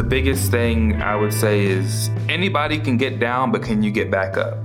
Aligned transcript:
the 0.00 0.08
biggest 0.08 0.50
thing 0.50 1.02
I 1.02 1.14
would 1.14 1.34
say 1.34 1.66
is 1.66 2.08
anybody 2.26 2.78
can 2.78 2.96
get 2.96 3.20
down, 3.20 3.52
but 3.52 3.62
can 3.62 3.82
you 3.82 3.90
get 3.90 4.10
back 4.10 4.38
up? 4.38 4.56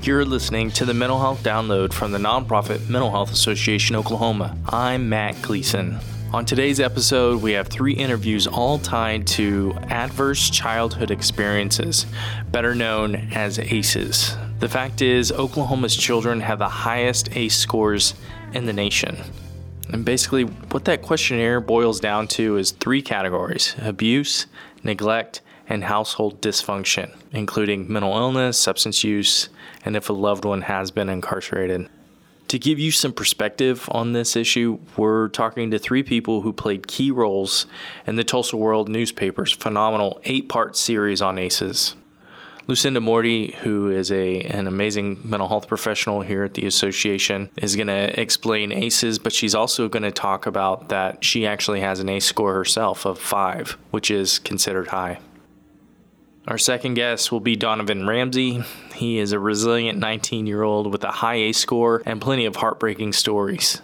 You're 0.00 0.24
listening 0.24 0.70
to 0.70 0.86
the 0.86 0.94
Mental 0.94 1.18
Health 1.18 1.42
Download 1.42 1.92
from 1.92 2.12
the 2.12 2.18
nonprofit 2.18 2.88
Mental 2.88 3.10
Health 3.10 3.30
Association 3.30 3.94
Oklahoma. 3.94 4.56
I'm 4.70 5.10
Matt 5.10 5.42
Gleason. 5.42 5.98
On 6.32 6.46
today's 6.46 6.80
episode, 6.80 7.42
we 7.42 7.52
have 7.52 7.68
three 7.68 7.92
interviews 7.92 8.46
all 8.46 8.78
tied 8.78 9.26
to 9.26 9.74
adverse 9.90 10.48
childhood 10.48 11.10
experiences, 11.10 12.06
better 12.50 12.74
known 12.74 13.16
as 13.34 13.58
ACEs. 13.58 14.34
The 14.60 14.68
fact 14.68 15.02
is, 15.02 15.30
Oklahoma's 15.30 15.94
children 15.94 16.40
have 16.40 16.58
the 16.58 16.70
highest 16.70 17.36
ACE 17.36 17.54
scores 17.54 18.14
in 18.54 18.64
the 18.64 18.72
nation. 18.72 19.18
And 19.92 20.06
basically, 20.06 20.44
what 20.44 20.86
that 20.86 21.02
questionnaire 21.02 21.60
boils 21.60 22.00
down 22.00 22.26
to 22.28 22.56
is 22.56 22.70
three 22.70 23.02
categories 23.02 23.76
abuse, 23.78 24.46
neglect, 24.82 25.42
and 25.68 25.84
household 25.84 26.40
dysfunction, 26.40 27.14
including 27.32 27.92
mental 27.92 28.16
illness, 28.16 28.58
substance 28.58 29.04
use, 29.04 29.50
and 29.84 29.94
if 29.94 30.08
a 30.08 30.12
loved 30.12 30.44
one 30.44 30.62
has 30.62 30.90
been 30.90 31.08
incarcerated. 31.08 31.88
To 32.48 32.58
give 32.58 32.78
you 32.78 32.90
some 32.90 33.12
perspective 33.12 33.88
on 33.92 34.12
this 34.12 34.36
issue, 34.36 34.78
we're 34.96 35.28
talking 35.28 35.70
to 35.70 35.78
three 35.78 36.02
people 36.02 36.42
who 36.42 36.52
played 36.52 36.86
key 36.86 37.10
roles 37.10 37.66
in 38.06 38.16
the 38.16 38.24
Tulsa 38.24 38.56
World 38.56 38.88
newspaper's 38.88 39.52
phenomenal 39.52 40.20
eight 40.24 40.48
part 40.48 40.76
series 40.76 41.22
on 41.22 41.38
ACEs. 41.38 41.96
Lucinda 42.68 43.00
Morty, 43.00 43.52
who 43.62 43.90
is 43.90 44.12
a 44.12 44.40
an 44.42 44.66
amazing 44.66 45.18
mental 45.24 45.48
health 45.48 45.66
professional 45.66 46.20
here 46.20 46.44
at 46.44 46.54
the 46.54 46.66
association, 46.66 47.50
is 47.56 47.74
going 47.74 47.88
to 47.88 48.20
explain 48.20 48.72
ACEs, 48.72 49.18
but 49.18 49.32
she's 49.32 49.54
also 49.54 49.88
going 49.88 50.04
to 50.04 50.12
talk 50.12 50.46
about 50.46 50.88
that 50.88 51.24
she 51.24 51.46
actually 51.46 51.80
has 51.80 51.98
an 52.00 52.08
ACE 52.08 52.24
score 52.24 52.54
herself 52.54 53.04
of 53.04 53.18
five, 53.18 53.76
which 53.90 54.10
is 54.10 54.38
considered 54.38 54.88
high. 54.88 55.18
Our 56.46 56.58
second 56.58 56.94
guest 56.94 57.30
will 57.30 57.40
be 57.40 57.54
Donovan 57.54 58.06
Ramsey. 58.06 58.62
He 58.94 59.18
is 59.18 59.32
a 59.32 59.38
resilient 59.38 59.98
19 59.98 60.46
year 60.46 60.62
old 60.62 60.90
with 60.90 61.04
a 61.04 61.10
high 61.10 61.36
ACE 61.36 61.58
score 61.58 62.02
and 62.04 62.20
plenty 62.20 62.46
of 62.46 62.56
heartbreaking 62.56 63.12
stories. 63.12 63.80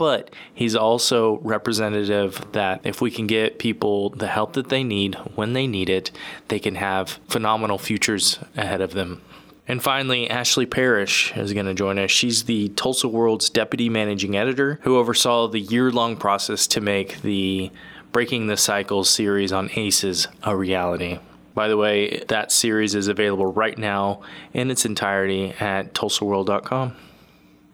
But 0.00 0.30
he's 0.54 0.74
also 0.74 1.40
representative 1.42 2.52
that 2.52 2.80
if 2.84 3.02
we 3.02 3.10
can 3.10 3.26
get 3.26 3.58
people 3.58 4.08
the 4.08 4.28
help 4.28 4.54
that 4.54 4.70
they 4.70 4.82
need 4.82 5.16
when 5.34 5.52
they 5.52 5.66
need 5.66 5.90
it, 5.90 6.10
they 6.48 6.58
can 6.58 6.76
have 6.76 7.20
phenomenal 7.28 7.76
futures 7.76 8.38
ahead 8.56 8.80
of 8.80 8.94
them. 8.94 9.20
And 9.68 9.82
finally, 9.82 10.30
Ashley 10.30 10.64
Parrish 10.64 11.36
is 11.36 11.52
going 11.52 11.66
to 11.66 11.74
join 11.74 11.98
us. 11.98 12.10
She's 12.10 12.44
the 12.44 12.70
Tulsa 12.70 13.08
World's 13.08 13.50
deputy 13.50 13.90
managing 13.90 14.38
editor 14.38 14.80
who 14.84 14.96
oversaw 14.96 15.48
the 15.48 15.60
year 15.60 15.90
long 15.90 16.16
process 16.16 16.66
to 16.68 16.80
make 16.80 17.20
the 17.20 17.70
Breaking 18.10 18.46
the 18.46 18.56
Cycle 18.56 19.04
series 19.04 19.52
on 19.52 19.68
ACEs 19.76 20.28
a 20.42 20.56
reality. 20.56 21.18
By 21.52 21.68
the 21.68 21.76
way, 21.76 22.24
that 22.28 22.52
series 22.52 22.94
is 22.94 23.08
available 23.08 23.52
right 23.52 23.76
now 23.76 24.22
in 24.54 24.70
its 24.70 24.86
entirety 24.86 25.50
at 25.60 25.92
tulsaworld.com. 25.92 26.96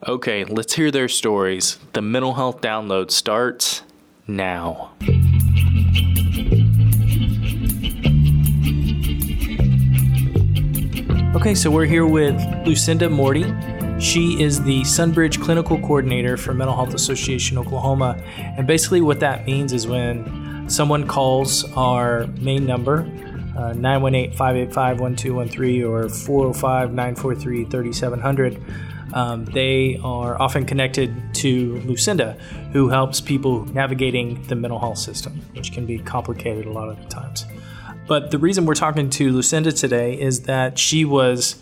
Okay, 0.04 0.44
let's 0.44 0.74
hear 0.74 0.90
their 0.90 1.08
stories. 1.08 1.78
The 1.94 2.02
mental 2.02 2.34
health 2.34 2.60
download 2.60 3.10
starts 3.10 3.82
now. 4.26 4.92
Okay, 11.34 11.54
so 11.54 11.70
we're 11.70 11.86
here 11.86 12.06
with 12.06 12.38
Lucinda 12.66 13.08
Morty. 13.08 13.44
She 13.98 14.42
is 14.42 14.62
the 14.62 14.82
Sunbridge 14.82 15.42
Clinical 15.42 15.78
Coordinator 15.78 16.36
for 16.36 16.52
Mental 16.52 16.76
Health 16.76 16.92
Association 16.92 17.56
Oklahoma. 17.56 18.22
And 18.36 18.66
basically, 18.66 19.00
what 19.00 19.20
that 19.20 19.46
means 19.46 19.72
is 19.72 19.86
when 19.86 20.68
someone 20.68 21.06
calls 21.06 21.64
our 21.72 22.26
main 22.38 22.66
number, 22.66 23.10
918 23.56 24.36
585 24.36 25.00
1213 25.00 25.84
or 25.84 26.08
405 26.08 26.90
943 26.90 27.64
3700. 27.64 28.62
Um, 29.12 29.44
they 29.46 29.98
are 30.02 30.40
often 30.40 30.66
connected 30.66 31.14
to 31.34 31.80
Lucinda, 31.86 32.32
who 32.72 32.88
helps 32.88 33.20
people 33.20 33.64
navigating 33.66 34.42
the 34.48 34.56
mental 34.56 34.78
health 34.78 34.98
system, 34.98 35.40
which 35.54 35.72
can 35.72 35.86
be 35.86 35.98
complicated 35.98 36.66
a 36.66 36.72
lot 36.72 36.88
of 36.88 36.98
the 36.98 37.08
times. 37.08 37.46
But 38.06 38.30
the 38.30 38.38
reason 38.38 38.66
we're 38.66 38.74
talking 38.74 39.10
to 39.10 39.32
Lucinda 39.32 39.72
today 39.72 40.20
is 40.20 40.42
that 40.42 40.78
she 40.78 41.04
was 41.04 41.56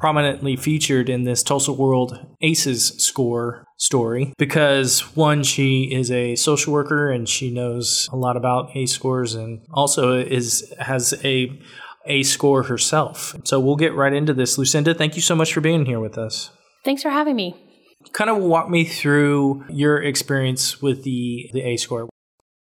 prominently 0.00 0.56
featured 0.56 1.08
in 1.08 1.24
this 1.24 1.42
Tulsa 1.42 1.72
World 1.72 2.18
ACEs 2.40 3.00
score 3.02 3.64
story 3.76 4.32
because 4.38 5.00
one, 5.14 5.42
she 5.42 5.84
is 5.92 6.10
a 6.10 6.34
social 6.36 6.72
worker 6.72 7.10
and 7.10 7.28
she 7.28 7.50
knows 7.50 8.08
a 8.10 8.16
lot 8.16 8.36
about 8.36 8.74
ACE 8.74 8.92
scores 8.92 9.34
and 9.34 9.60
also 9.72 10.18
is 10.18 10.72
has 10.80 11.14
a 11.22 11.60
ACE 12.06 12.32
score 12.32 12.64
herself. 12.64 13.36
So 13.44 13.60
we'll 13.60 13.76
get 13.76 13.94
right 13.94 14.12
into 14.12 14.32
this. 14.32 14.56
Lucinda, 14.56 14.94
thank 14.94 15.16
you 15.16 15.22
so 15.22 15.36
much 15.36 15.52
for 15.52 15.60
being 15.60 15.84
here 15.84 16.00
with 16.00 16.16
us. 16.16 16.50
Thanks 16.82 17.02
for 17.02 17.10
having 17.10 17.36
me. 17.36 17.54
Kind 18.12 18.30
of 18.30 18.38
walk 18.38 18.70
me 18.70 18.86
through 18.86 19.66
your 19.68 20.02
experience 20.02 20.80
with 20.80 21.04
the, 21.04 21.50
the 21.52 21.60
ACE 21.60 21.82
score. 21.82 22.08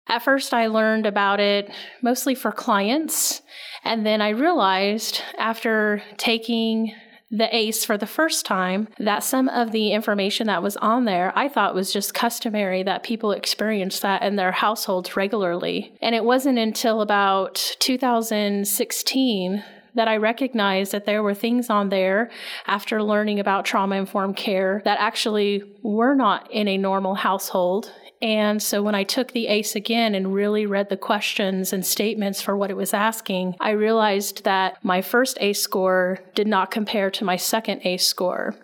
At 0.10 0.24
first, 0.24 0.54
I 0.54 0.68
learned 0.68 1.06
about 1.06 1.40
it 1.40 1.72
mostly 2.02 2.36
for 2.36 2.52
clients. 2.52 3.42
And 3.86 4.06
then 4.06 4.22
I 4.22 4.30
realized 4.30 5.22
after 5.38 6.04
taking 6.18 6.94
the 7.34 7.54
ACE 7.54 7.84
for 7.84 7.98
the 7.98 8.06
first 8.06 8.46
time 8.46 8.88
that 9.00 9.24
some 9.24 9.50
of 9.50 9.72
the 9.72 9.92
information 9.92 10.46
that 10.48 10.62
was 10.62 10.78
on 10.78 11.06
there 11.06 11.34
I 11.36 11.50
thought 11.50 11.74
was 11.74 11.92
just 11.92 12.14
customary 12.14 12.84
that 12.84 13.02
people 13.02 13.32
experienced 13.32 14.04
that 14.04 14.22
in 14.22 14.36
their 14.36 14.52
households 14.52 15.18
regularly. 15.18 15.98
And 16.00 16.14
it 16.14 16.24
wasn't 16.24 16.60
until 16.60 17.02
about 17.02 17.76
2016 17.80 19.64
that 19.96 20.08
I 20.08 20.18
recognized 20.18 20.92
that 20.92 21.06
there 21.06 21.24
were 21.24 21.34
things 21.34 21.70
on 21.70 21.90
there 21.90 22.30
after 22.68 23.02
learning 23.02 23.40
about 23.40 23.66
trauma 23.66 23.96
informed 23.96 24.38
care 24.38 24.82
that 24.86 25.00
actually 25.00 25.64
were 25.82 26.16
not 26.16 26.52
in 26.52 26.68
a 26.68 26.78
normal 26.78 27.16
household 27.16 27.92
and 28.24 28.64
so 28.64 28.82
when 28.82 28.96
I 28.96 29.04
took 29.04 29.34
the 29.34 29.48
ACE 29.48 29.76
again 29.76 30.16
and 30.16 30.34
really 30.34 30.66
read 30.66 30.88
the 30.88 30.96
questions 30.96 31.74
and 31.74 31.86
statements 31.86 32.42
for 32.42 32.56
what 32.56 32.72
it 32.72 32.78
was 32.78 32.94
asking, 32.94 33.56
I 33.60 33.72
realized 33.72 34.46
that 34.46 34.78
my 34.82 35.02
first 35.02 35.38
ACE 35.42 35.62
score 35.62 36.20
did 36.34 36.48
not 36.48 36.72
compare 36.72 37.12
to 37.12 37.26
my 37.26 37.36
second 37.36 37.82
ACE 37.84 38.08
score. 38.08 38.56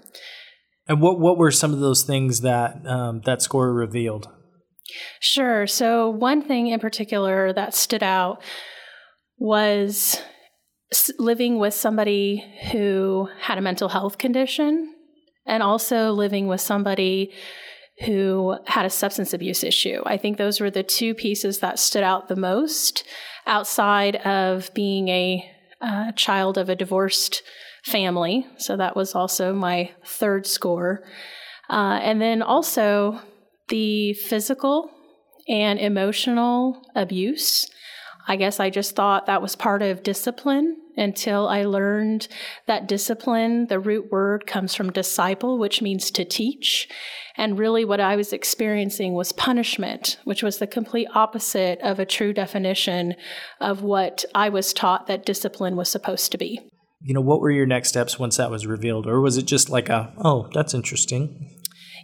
And 0.88 1.02
what, 1.02 1.19
what 1.19 1.38
were 1.38 1.52
some 1.52 1.74
of 1.74 1.81
those 1.81 2.03
things 2.03 2.40
that 2.40 2.86
um, 2.88 3.19
that 3.25 3.42
score 3.42 3.74
revealed? 3.74 4.30
Sure. 5.19 5.68
So, 5.68 6.09
one 6.09 6.42
thing 6.42 6.68
in 6.68 6.80
particular 6.80 7.52
that 7.52 7.75
stood 7.75 8.02
out 8.02 8.42
was 9.38 10.22
living 11.18 11.59
with 11.59 11.74
somebody 11.74 12.46
who 12.72 13.28
had 13.42 13.58
a 13.58 13.62
mental 13.62 13.90
health 13.90 14.18
condition 14.18 14.96
and 15.46 15.62
also 15.62 16.12
living 16.12 16.48
with 16.48 16.62
somebody 16.62 17.34
who 18.06 18.58
had 18.66 18.86
a 18.86 18.90
substance 18.90 19.34
abuse 19.34 19.64
issue. 19.64 20.02
I 20.06 20.18
think 20.18 20.38
those 20.38 20.62
were 20.62 20.72
the 20.72 20.84
two 20.84 21.14
pieces 21.14 21.60
that 21.60 21.80
stood 21.80 22.04
out 22.04 22.28
the 22.28 22.36
most 22.36 23.04
outside 23.46 24.16
of 24.18 24.74
being 24.74 25.10
a 25.10 25.52
uh, 25.82 26.12
child 26.14 26.58
of 26.58 26.70
a 26.70 26.76
divorced 26.76 27.42
family. 27.84 28.46
So 28.58 28.78
that 28.78 28.96
was 28.96 29.16
also 29.16 29.54
my 29.54 29.92
third 30.06 30.46
score. 30.46 31.04
Uh, 31.70 32.00
and 32.02 32.22
then 32.22 32.42
also 32.42 33.20
the 33.68 34.14
physical 34.14 34.90
and 35.48 35.80
emotional 35.80 36.81
abuse. 36.96 37.70
I 38.29 38.35
guess 38.35 38.59
I 38.59 38.69
just 38.69 38.95
thought 38.95 39.25
that 39.25 39.41
was 39.41 39.56
part 39.56 39.81
of 39.81 40.03
discipline 40.03 40.78
until 40.95 41.47
I 41.47 41.63
learned 41.63 42.28
that 42.67 42.88
discipline, 42.88 43.66
the 43.67 43.79
root 43.79 44.12
word 44.12 44.45
comes 44.45 44.75
from 44.75 44.91
disciple, 44.91 45.57
which 45.57 45.81
means 45.81 46.12
to 46.12 46.23
teach. 46.23 46.88
And 47.38 47.57
really, 47.57 47.84
what 47.85 48.00
I 48.00 48.16
was 48.16 48.31
experiencing 48.31 49.16
was 49.16 49.31
punishment, 49.31 50.19
which 50.25 50.44
was 50.44 50.59
the 50.59 50.68
complete 50.68 51.07
opposite 51.15 51.80
of 51.81 51.98
a 51.98 52.06
true 52.06 52.31
definition 52.31 53.15
of 53.59 53.81
what 53.81 54.24
I 54.36 54.50
was 54.50 54.74
taught 54.74 55.07
that 55.07 55.25
discipline 55.25 55.75
was 55.75 55.89
supposed 55.89 56.31
to 56.31 56.38
be. 56.38 56.59
You 57.01 57.15
know, 57.15 57.21
what 57.21 57.42
were 57.42 57.50
your 57.50 57.65
next 57.65 57.89
steps 57.89 58.19
once 58.19 58.38
that 58.38 58.51
was 58.51 58.68
revealed? 58.68 59.07
Or 59.07 59.21
was 59.21 59.38
it 59.38 59.45
just 59.45 59.71
like 59.71 59.89
a, 59.89 60.13
oh, 60.24 60.51
that's 60.54 60.75
interesting? 60.75 61.56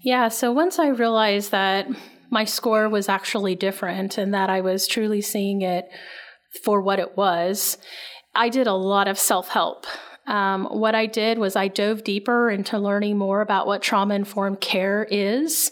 Yeah, 0.02 0.30
so 0.30 0.52
once 0.52 0.80
I 0.80 0.88
realized 0.88 1.52
that 1.52 1.88
my 2.30 2.46
score 2.46 2.90
was 2.90 3.10
actually 3.10 3.56
different 3.56 4.18
and 4.18 4.34
that 4.34 4.50
I 4.50 4.62
was 4.62 4.88
truly 4.88 5.22
seeing 5.22 5.62
it 5.62 5.86
for 6.64 6.82
what 6.82 7.00
it 7.00 7.18
was, 7.18 7.78
I 8.34 8.50
did 8.50 8.68
a 8.68 8.74
lot 8.74 9.08
of 9.08 9.18
self 9.18 9.50
help. 9.50 9.86
Um, 10.28 10.66
what 10.66 10.96
I 10.96 11.06
did 11.06 11.38
was 11.38 11.56
I 11.56 11.68
dove 11.68 12.04
deeper 12.04 12.50
into 12.50 12.80
learning 12.80 13.18
more 13.18 13.42
about 13.42 13.68
what 13.68 13.82
trauma 13.82 14.16
informed 14.16 14.60
care 14.60 15.08
is. 15.10 15.72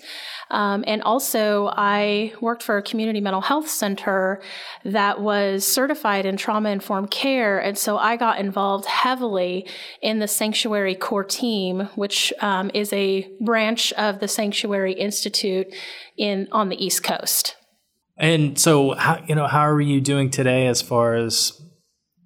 Um, 0.51 0.83
and 0.85 1.01
also, 1.01 1.71
I 1.75 2.33
worked 2.39 2.61
for 2.61 2.77
a 2.77 2.83
community 2.83 3.19
mental 3.19 3.41
health 3.41 3.67
center 3.67 4.41
that 4.85 5.19
was 5.19 5.65
certified 5.65 6.27
in 6.27 6.37
trauma 6.37 6.69
informed 6.69 7.09
care. 7.09 7.57
And 7.57 7.75
so 7.77 7.97
I 7.97 8.17
got 8.17 8.39
involved 8.39 8.85
heavily 8.85 9.67
in 10.01 10.19
the 10.19 10.27
Sanctuary 10.27 10.93
Core 10.93 11.23
Team, 11.23 11.89
which 11.95 12.31
um, 12.39 12.69
is 12.75 12.93
a 12.93 13.27
branch 13.41 13.91
of 13.93 14.19
the 14.19 14.27
Sanctuary 14.27 14.93
Institute 14.93 15.73
in, 16.17 16.47
on 16.51 16.69
the 16.69 16.83
East 16.83 17.03
Coast. 17.03 17.55
And 18.15 18.59
so, 18.59 18.93
how, 18.93 19.23
you 19.27 19.33
know, 19.33 19.47
how 19.47 19.67
are 19.67 19.81
you 19.81 19.99
doing 19.99 20.29
today 20.29 20.67
as 20.67 20.83
far 20.83 21.15
as 21.15 21.59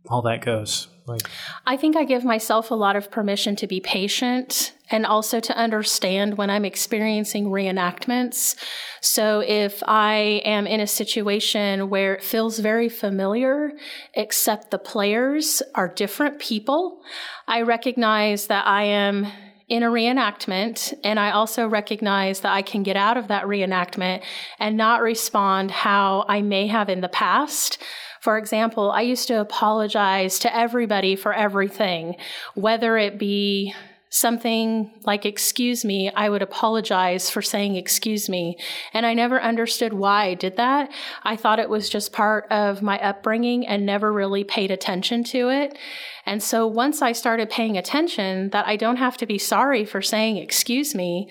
all 0.10 0.22
that 0.24 0.44
goes? 0.44 0.90
Like, 1.08 1.30
I 1.66 1.78
think 1.78 1.96
I 1.96 2.04
give 2.04 2.26
myself 2.26 2.70
a 2.70 2.76
lot 2.76 2.96
of 2.96 3.10
permission 3.10 3.56
to 3.58 3.68
be 3.68 3.80
patient 3.80 4.74
and 4.90 5.06
also 5.06 5.40
to 5.40 5.58
understand 5.58 6.38
when 6.38 6.50
I'm 6.50 6.66
experiencing 6.66 7.46
reenactments. 7.46 8.56
So 9.02 9.42
if 9.46 9.82
I 9.86 10.42
am 10.46 10.68
in 10.68 10.80
a 10.80 10.88
situation 10.88 11.90
where 11.90 12.16
it 12.16 12.24
feels 12.24 12.60
very 12.60 12.90
familiar, 12.90 13.72
except 14.14 14.72
the 14.72 14.80
players 14.80 15.62
are 15.76 15.88
different 15.88 16.40
people, 16.40 17.02
I 17.48 17.62
recognize 17.62 18.48
that 18.48 18.68
I 18.68 18.84
am 18.84 19.28
in 19.68 19.84
a 19.84 19.88
reenactment. 19.88 20.94
And 21.04 21.20
I 21.20 21.32
also 21.32 21.68
recognize 21.68 22.40
that 22.42 22.54
I 22.54 22.62
can 22.62 22.84
get 22.84 22.96
out 22.96 23.18
of 23.18 23.28
that 23.28 23.46
reenactment 23.46 24.24
and 24.60 24.78
not 24.78 25.02
respond 25.02 25.72
how 25.72 26.26
I 26.28 26.42
may 26.42 26.68
have 26.68 26.90
in 26.90 27.02
the 27.02 27.10
past. 27.10 27.78
For 28.22 28.38
example, 28.38 28.92
I 28.92 29.02
used 29.02 29.28
to 29.28 29.40
apologize 29.40 30.40
to 30.40 30.56
everybody 30.56 31.16
for 31.16 31.34
everything, 31.34 32.16
whether 32.56 32.98
it 32.98 33.20
be 33.20 33.74
something 34.10 34.92
like 35.04 35.26
excuse 35.26 35.84
me, 35.84 36.10
I 36.10 36.30
would 36.30 36.42
apologize 36.42 37.30
for 37.30 37.42
saying 37.42 37.76
excuse 37.76 38.30
me. 38.30 38.58
And 38.94 39.06
I 39.06 39.14
never 39.14 39.42
understood 39.42 39.94
why 39.94 40.26
I 40.26 40.34
did 40.34 40.58
that. 40.58 40.92
I 41.24 41.36
thought 41.36 41.60
it 41.60 41.70
was 41.70 41.90
just 41.90 42.14
part 42.14 42.46
of 42.52 42.82
my 42.82 43.00
upbringing 43.00 43.68
and 43.68 43.86
never 43.86 44.12
really 44.12 44.44
paid 44.44 44.72
attention 44.72 45.24
to 45.26 45.50
it. 45.50 45.78
And 46.26 46.42
so 46.42 46.68
once 46.68 47.02
I 47.02 47.12
started 47.12 47.50
paying 47.50 47.78
attention 47.78 48.50
that 48.50 48.68
I 48.68 48.76
don't 48.76 48.98
have 48.98 49.18
to 49.18 49.26
be 49.26 49.38
sorry 49.38 49.86
for 49.86 50.02
saying 50.02 50.38
excuse 50.38 50.96
me, 50.96 51.30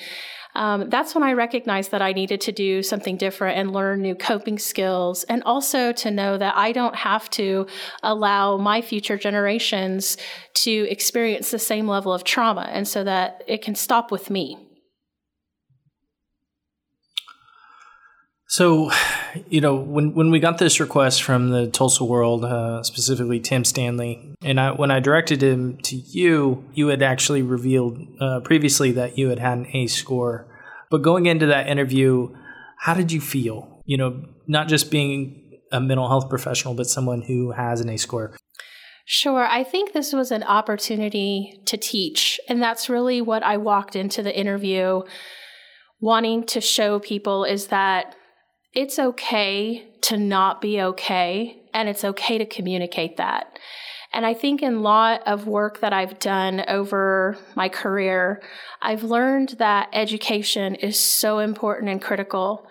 um, 0.57 0.91
that's 0.91 1.15
when 1.15 1.23
I 1.23 1.33
recognized 1.33 1.91
that 1.91 2.03
I 2.03 2.13
needed 2.13 2.41
to 2.43 2.53
do 2.53 2.83
something 2.83 3.17
different 3.17 3.59
and 3.59 3.73
learn 3.73 4.03
new 4.03 4.15
coping 4.15 4.59
skills, 4.59 5.25
and 5.25 5.43
also 5.45 5.93
to 5.93 6.11
know 6.11 6.37
that 6.39 6.57
I 6.57 6.73
don't 6.73 6.97
have 6.97 7.31
to 7.31 7.67
allow 8.03 8.57
my 8.57 8.81
future 8.81 9.17
generations 9.17 10.17
to 10.55 10.73
experience 10.91 11.51
the 11.51 11.59
same 11.59 11.87
level 11.87 12.13
of 12.13 12.25
trauma, 12.25 12.69
and 12.73 12.89
so 12.89 13.05
that 13.05 13.45
it 13.47 13.63
can 13.63 13.75
stop 13.75 14.11
with 14.11 14.31
me. 14.31 14.66
So, 18.49 18.93
you 19.49 19.61
know, 19.61 19.75
when 19.75 20.15
when 20.15 20.31
we 20.31 20.39
got 20.39 20.59
this 20.59 20.79
request 20.79 21.23
from 21.23 21.51
the 21.51 21.67
Tulsa 21.67 22.05
World, 22.05 22.45
uh, 22.45 22.83
specifically 22.85 23.41
Tim 23.41 23.65
Stanley, 23.65 24.35
and 24.43 24.61
I, 24.61 24.71
when 24.71 24.91
I 24.91 25.01
directed 25.01 25.43
him 25.43 25.79
to 25.85 25.97
you, 25.97 26.65
you 26.73 26.89
had 26.89 27.03
actually 27.03 27.43
revealed 27.43 27.99
uh, 28.21 28.41
previously 28.41 28.93
that 28.93 29.19
you 29.19 29.29
had 29.31 29.41
had 29.41 29.59
an 29.59 29.67
ACE 29.73 29.95
score. 29.95 30.47
But 30.91 31.03
going 31.03 31.27
into 31.27 31.47
that 31.47 31.67
interview, 31.67 32.29
how 32.79 32.95
did 32.95 33.11
you 33.11 33.21
feel? 33.21 33.83
You 33.85 33.97
know, 33.97 34.25
not 34.47 34.69
just 34.69 34.91
being 34.93 35.61
a 35.73 35.81
mental 35.81 36.09
health 36.09 36.29
professional, 36.29 36.75
but 36.75 36.87
someone 36.87 37.23
who 37.23 37.51
has 37.51 37.81
an 37.81 37.89
ACE 37.89 38.03
score. 38.03 38.37
Sure. 39.05 39.47
I 39.47 39.63
think 39.63 39.93
this 39.93 40.13
was 40.13 40.33
an 40.33 40.43
opportunity 40.43 41.63
to 41.67 41.77
teach. 41.77 42.41
And 42.49 42.61
that's 42.61 42.89
really 42.89 43.21
what 43.21 43.45
I 43.45 43.57
walked 43.57 43.95
into 43.95 44.23
the 44.23 44.37
interview 44.37 45.03
wanting 46.01 46.45
to 46.45 46.61
show 46.61 46.99
people 46.99 47.45
is 47.45 47.69
that 47.69 48.16
it's 48.77 48.99
okay 48.99 49.89
to 50.03 50.19
not 50.19 50.61
be 50.61 50.81
okay, 50.81 51.57
and 51.73 51.89
it's 51.89 52.05
okay 52.05 52.37
to 52.39 52.45
communicate 52.45 53.17
that. 53.17 53.59
And 54.13 54.27
I 54.27 54.35
think 54.35 54.63
in 54.63 54.75
a 54.75 54.81
lot 54.81 55.23
of 55.27 55.47
work 55.47 55.81
that 55.81 55.95
I've 55.95 56.19
done 56.19 56.63
over 56.69 57.39
my 57.55 57.71
career, 57.71 58.43
I've 58.83 59.03
learned 59.03 59.57
that 59.59 59.89
education 59.93 60.75
is 60.75 60.99
so 60.99 61.39
important 61.39 61.89
and 61.89 62.01
critical. 62.01 62.67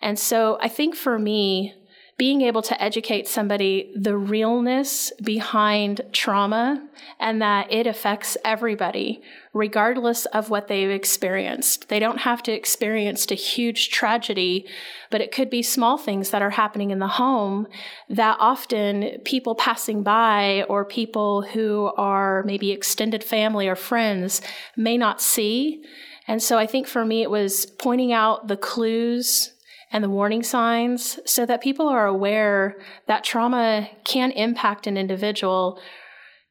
And 0.00 0.18
so 0.18 0.58
I 0.60 0.68
think 0.68 0.94
for 0.94 1.18
me, 1.18 1.74
being 2.18 2.42
able 2.42 2.62
to 2.62 2.82
educate 2.82 3.28
somebody 3.28 3.92
the 3.94 4.16
realness 4.16 5.12
behind 5.22 6.00
trauma 6.12 6.84
and 7.20 7.40
that 7.40 7.72
it 7.72 7.86
affects 7.86 8.36
everybody, 8.44 9.22
regardless 9.54 10.26
of 10.26 10.50
what 10.50 10.66
they've 10.66 10.90
experienced. 10.90 11.88
They 11.88 12.00
don't 12.00 12.18
have 12.18 12.42
to 12.42 12.52
experience 12.52 13.30
a 13.30 13.36
huge 13.36 13.90
tragedy, 13.90 14.66
but 15.10 15.20
it 15.20 15.30
could 15.30 15.48
be 15.48 15.62
small 15.62 15.96
things 15.96 16.30
that 16.30 16.42
are 16.42 16.50
happening 16.50 16.90
in 16.90 16.98
the 16.98 17.06
home 17.06 17.68
that 18.08 18.36
often 18.40 19.20
people 19.24 19.54
passing 19.54 20.02
by 20.02 20.64
or 20.68 20.84
people 20.84 21.42
who 21.42 21.92
are 21.96 22.42
maybe 22.42 22.72
extended 22.72 23.22
family 23.22 23.68
or 23.68 23.76
friends 23.76 24.42
may 24.76 24.98
not 24.98 25.22
see. 25.22 25.84
And 26.26 26.42
so 26.42 26.58
I 26.58 26.66
think 26.66 26.88
for 26.88 27.04
me, 27.04 27.22
it 27.22 27.30
was 27.30 27.64
pointing 27.64 28.12
out 28.12 28.48
the 28.48 28.56
clues 28.56 29.52
and 29.90 30.04
the 30.04 30.10
warning 30.10 30.42
signs 30.42 31.18
so 31.24 31.46
that 31.46 31.62
people 31.62 31.88
are 31.88 32.06
aware 32.06 32.76
that 33.06 33.24
trauma 33.24 33.88
can 34.04 34.30
impact 34.32 34.86
an 34.86 34.96
individual 34.96 35.80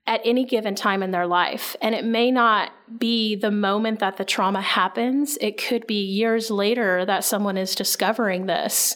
at 0.07 0.21
any 0.23 0.45
given 0.45 0.73
time 0.73 1.03
in 1.03 1.11
their 1.11 1.27
life. 1.27 1.75
And 1.81 1.93
it 1.93 2.05
may 2.05 2.31
not 2.31 2.71
be 2.97 3.35
the 3.35 3.51
moment 3.51 3.99
that 3.99 4.17
the 4.17 4.25
trauma 4.25 4.61
happens, 4.61 5.37
it 5.41 5.61
could 5.61 5.85
be 5.85 6.01
years 6.01 6.49
later 6.49 7.05
that 7.05 7.25
someone 7.25 7.57
is 7.57 7.75
discovering 7.75 8.45
this. 8.45 8.95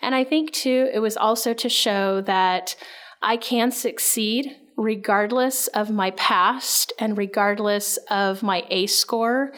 And 0.00 0.14
I 0.14 0.24
think, 0.24 0.52
too, 0.52 0.88
it 0.92 1.00
was 1.00 1.16
also 1.16 1.52
to 1.54 1.68
show 1.68 2.20
that 2.22 2.76
I 3.20 3.36
can 3.36 3.70
succeed 3.72 4.56
regardless 4.76 5.66
of 5.68 5.90
my 5.90 6.12
past 6.12 6.92
and 6.98 7.18
regardless 7.18 7.98
of 8.10 8.42
my 8.42 8.64
ACE 8.70 8.96
score, 8.98 9.52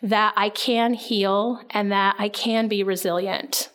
that 0.00 0.32
I 0.36 0.48
can 0.48 0.94
heal 0.94 1.60
and 1.70 1.90
that 1.90 2.16
I 2.18 2.28
can 2.28 2.68
be 2.68 2.82
resilient 2.82 3.70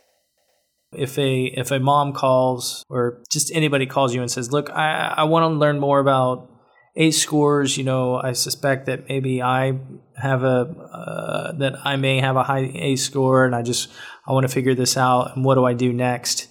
if 0.97 1.17
a 1.17 1.45
if 1.45 1.71
a 1.71 1.79
mom 1.79 2.13
calls 2.13 2.83
or 2.89 3.23
just 3.29 3.51
anybody 3.53 3.85
calls 3.85 4.13
you 4.13 4.21
and 4.21 4.29
says, 4.29 4.51
"Look, 4.51 4.69
I 4.69 5.13
I 5.17 5.23
want 5.23 5.43
to 5.43 5.47
learn 5.47 5.79
more 5.79 5.99
about 5.99 6.49
ACE 6.95 7.21
scores. 7.21 7.77
You 7.77 7.83
know, 7.83 8.15
I 8.15 8.33
suspect 8.33 8.85
that 8.85 9.09
maybe 9.09 9.41
I 9.41 9.79
have 10.15 10.43
a 10.43 10.75
uh, 10.93 11.51
that 11.57 11.75
I 11.83 11.95
may 11.97 12.19
have 12.19 12.35
a 12.35 12.43
high 12.43 12.71
ACE 12.73 13.03
score, 13.03 13.45
and 13.45 13.55
I 13.55 13.61
just 13.61 13.89
I 14.25 14.31
want 14.31 14.47
to 14.47 14.53
figure 14.53 14.75
this 14.75 14.97
out. 14.97 15.35
And 15.35 15.43
what 15.43 15.55
do 15.55 15.65
I 15.65 15.73
do 15.73 15.91
next? 15.91 16.47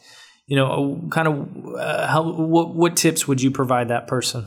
You 0.46 0.56
know, 0.56 1.08
kind 1.10 1.28
of 1.28 1.74
uh, 1.78 2.06
how 2.06 2.30
what 2.30 2.74
what 2.74 2.96
tips 2.96 3.26
would 3.26 3.40
you 3.40 3.50
provide 3.50 3.88
that 3.88 4.06
person? 4.06 4.46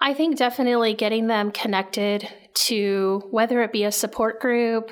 I 0.00 0.12
think 0.12 0.36
definitely 0.36 0.94
getting 0.94 1.28
them 1.28 1.50
connected 1.50 2.28
to 2.66 3.22
whether 3.30 3.62
it 3.62 3.72
be 3.72 3.84
a 3.84 3.92
support 3.92 4.40
group 4.40 4.90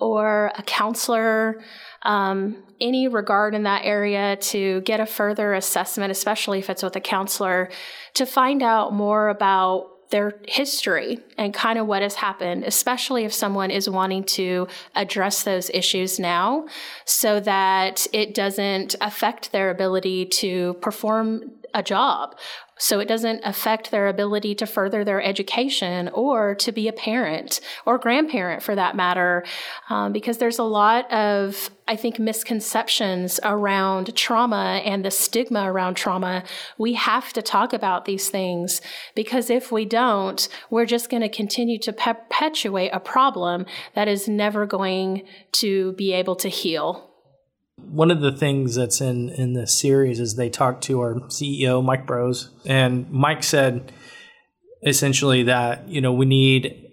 or 0.00 0.52
a 0.56 0.62
counselor, 0.62 1.62
um, 2.04 2.62
any 2.80 3.08
regard 3.08 3.54
in 3.54 3.62
that 3.64 3.84
area 3.84 4.36
to 4.36 4.80
get 4.82 5.00
a 5.00 5.06
further 5.06 5.54
assessment, 5.54 6.10
especially 6.10 6.58
if 6.58 6.68
it's 6.68 6.82
with 6.82 6.96
a 6.96 7.00
counselor, 7.00 7.70
to 8.14 8.26
find 8.26 8.62
out 8.62 8.92
more 8.92 9.28
about 9.28 10.10
their 10.10 10.38
history 10.46 11.18
and 11.36 11.52
kind 11.52 11.78
of 11.78 11.86
what 11.86 12.02
has 12.02 12.14
happened, 12.14 12.64
especially 12.64 13.24
if 13.24 13.32
someone 13.32 13.70
is 13.70 13.88
wanting 13.88 14.24
to 14.24 14.68
address 14.94 15.42
those 15.42 15.70
issues 15.70 16.18
now 16.18 16.66
so 17.04 17.40
that 17.40 18.06
it 18.12 18.34
doesn't 18.34 18.94
affect 19.00 19.52
their 19.52 19.70
ability 19.70 20.26
to 20.26 20.74
perform 20.74 21.50
a 21.74 21.82
job 21.82 22.36
so 22.78 22.98
it 22.98 23.06
doesn't 23.06 23.40
affect 23.44 23.90
their 23.90 24.08
ability 24.08 24.54
to 24.56 24.66
further 24.66 25.04
their 25.04 25.22
education 25.22 26.08
or 26.08 26.54
to 26.56 26.72
be 26.72 26.88
a 26.88 26.92
parent 26.92 27.60
or 27.86 27.98
grandparent 27.98 28.62
for 28.62 28.74
that 28.74 28.96
matter, 28.96 29.44
um, 29.90 30.12
because 30.12 30.38
there's 30.38 30.58
a 30.58 30.64
lot 30.64 31.10
of, 31.12 31.70
I 31.86 31.94
think, 31.94 32.18
misconceptions 32.18 33.38
around 33.44 34.14
trauma 34.16 34.82
and 34.84 35.04
the 35.04 35.10
stigma 35.10 35.70
around 35.70 35.94
trauma. 35.94 36.42
We 36.76 36.94
have 36.94 37.32
to 37.34 37.42
talk 37.42 37.72
about 37.72 38.06
these 38.06 38.28
things 38.28 38.80
because 39.14 39.50
if 39.50 39.70
we 39.70 39.84
don't, 39.84 40.46
we're 40.68 40.86
just 40.86 41.10
going 41.10 41.22
to 41.22 41.23
continue 41.28 41.78
to 41.80 41.92
perpetuate 41.92 42.90
a 42.92 43.00
problem 43.00 43.66
that 43.94 44.08
is 44.08 44.28
never 44.28 44.66
going 44.66 45.26
to 45.52 45.92
be 45.92 46.12
able 46.12 46.36
to 46.36 46.48
heal. 46.48 47.10
One 47.76 48.10
of 48.10 48.20
the 48.20 48.32
things 48.32 48.76
that's 48.76 49.00
in 49.00 49.30
in 49.30 49.54
this 49.54 49.78
series 49.78 50.20
is 50.20 50.36
they 50.36 50.48
talked 50.48 50.84
to 50.84 51.00
our 51.00 51.14
CEO 51.28 51.84
Mike 51.84 52.06
Brose 52.06 52.50
and 52.64 53.10
Mike 53.10 53.42
said 53.42 53.92
essentially 54.84 55.44
that 55.44 55.88
you 55.88 56.00
know 56.00 56.12
we 56.12 56.26
need 56.26 56.84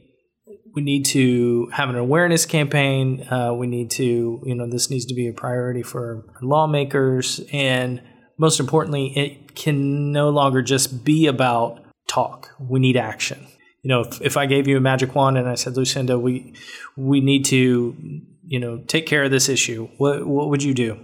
we 0.73 0.81
need 0.81 1.05
to 1.05 1.67
have 1.73 1.89
an 1.89 1.95
awareness 1.95 2.45
campaign. 2.45 3.27
Uh, 3.29 3.53
we 3.53 3.67
need 3.67 3.91
to 3.91 4.41
you 4.45 4.55
know 4.55 4.69
this 4.69 4.89
needs 4.89 5.05
to 5.05 5.13
be 5.13 5.27
a 5.27 5.33
priority 5.33 5.83
for 5.83 6.25
lawmakers, 6.41 7.41
and 7.51 8.01
most 8.37 8.59
importantly, 8.59 9.13
it 9.15 9.55
can 9.55 10.11
no 10.11 10.29
longer 10.29 10.61
just 10.61 11.03
be 11.03 11.27
about 11.27 11.83
talk. 12.07 12.49
We 12.59 12.79
need 12.79 12.97
action. 12.97 13.45
You 13.83 13.89
know, 13.89 14.01
if, 14.01 14.21
if 14.21 14.37
I 14.37 14.45
gave 14.45 14.67
you 14.67 14.77
a 14.77 14.81
magic 14.81 15.15
wand 15.15 15.37
and 15.37 15.49
I 15.49 15.55
said, 15.55 15.75
Lucinda, 15.75 16.19
we 16.19 16.53
we 16.95 17.19
need 17.19 17.45
to 17.45 18.21
you 18.51 18.59
know, 18.59 18.77
take 18.85 19.05
care 19.05 19.23
of 19.23 19.31
this 19.31 19.47
issue, 19.47 19.87
what 19.97 20.27
what 20.27 20.49
would 20.49 20.61
you 20.61 20.73
do? 20.73 20.99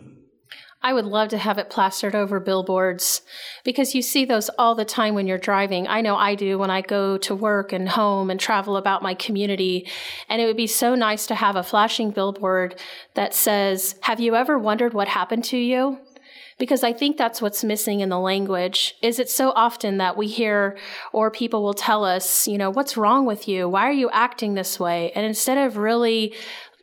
I 0.84 0.94
would 0.94 1.06
love 1.06 1.30
to 1.30 1.38
have 1.38 1.58
it 1.58 1.70
plastered 1.70 2.14
over 2.14 2.40
billboards 2.40 3.22
because 3.64 3.96
you 3.96 4.02
see 4.02 4.26
those 4.26 4.50
all 4.60 4.76
the 4.76 4.86
time 4.86 5.16
when 5.16 5.28
you're 5.28 5.38
driving. 5.38 5.88
I 5.88 6.02
know 6.02 6.16
I 6.18 6.36
do 6.36 6.58
when 6.58 6.70
I 6.70 6.82
go 6.82 7.18
to 7.20 7.34
work 7.34 7.74
and 7.74 7.88
home 7.90 8.30
and 8.30 8.40
travel 8.40 8.78
about 8.78 9.02
my 9.02 9.14
community. 9.14 9.88
And 10.30 10.42
it 10.42 10.46
would 10.46 10.58
be 10.58 10.68
so 10.68 10.94
nice 10.94 11.26
to 11.28 11.36
have 11.36 11.56
a 11.56 11.64
flashing 11.64 12.12
billboard 12.12 12.80
that 13.16 13.34
says, 13.34 13.96
Have 14.02 14.20
you 14.20 14.36
ever 14.36 14.60
wondered 14.60 14.94
what 14.94 15.08
happened 15.08 15.46
to 15.46 15.58
you? 15.58 16.00
Because 16.58 16.84
I 16.84 16.94
think 16.94 17.18
that's 17.18 17.42
what's 17.42 17.64
missing 17.64 18.00
in 18.00 18.10
the 18.10 18.20
language 18.20 18.96
is 19.02 19.20
it 19.20 19.30
so 19.30 19.52
often 19.52 19.98
that 19.98 20.18
we 20.18 20.28
hear 20.28 20.78
or 21.14 21.30
people 21.30 21.64
will 21.64 21.74
tell 21.74 22.04
us, 22.04 22.48
you 22.48 22.58
know, 22.58 22.70
what's 22.70 22.98
wrong 22.98 23.26
with 23.26 23.48
you? 23.48 23.70
Why 23.70 23.88
are 23.88 23.92
you 23.92 24.10
acting 24.12 24.54
this 24.54 24.80
way? 24.80 25.12
And 25.14 25.26
instead 25.26 25.58
of 25.58 25.78
really 25.78 26.34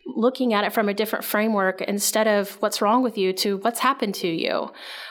looking 0.07 0.53
at 0.53 0.65
it 0.65 0.73
from 0.73 0.89
a 0.89 0.95
different 0.95 1.25
framework 1.25 1.81
instead 1.81 2.29
of 2.29 2.51
what's 2.61 2.83
wrong 2.83 3.03
with 3.03 3.17
you 3.17 3.33
to 3.33 3.57
what's 3.59 3.81
happened 3.81 4.15
to 4.15 4.29
you. 4.29 4.71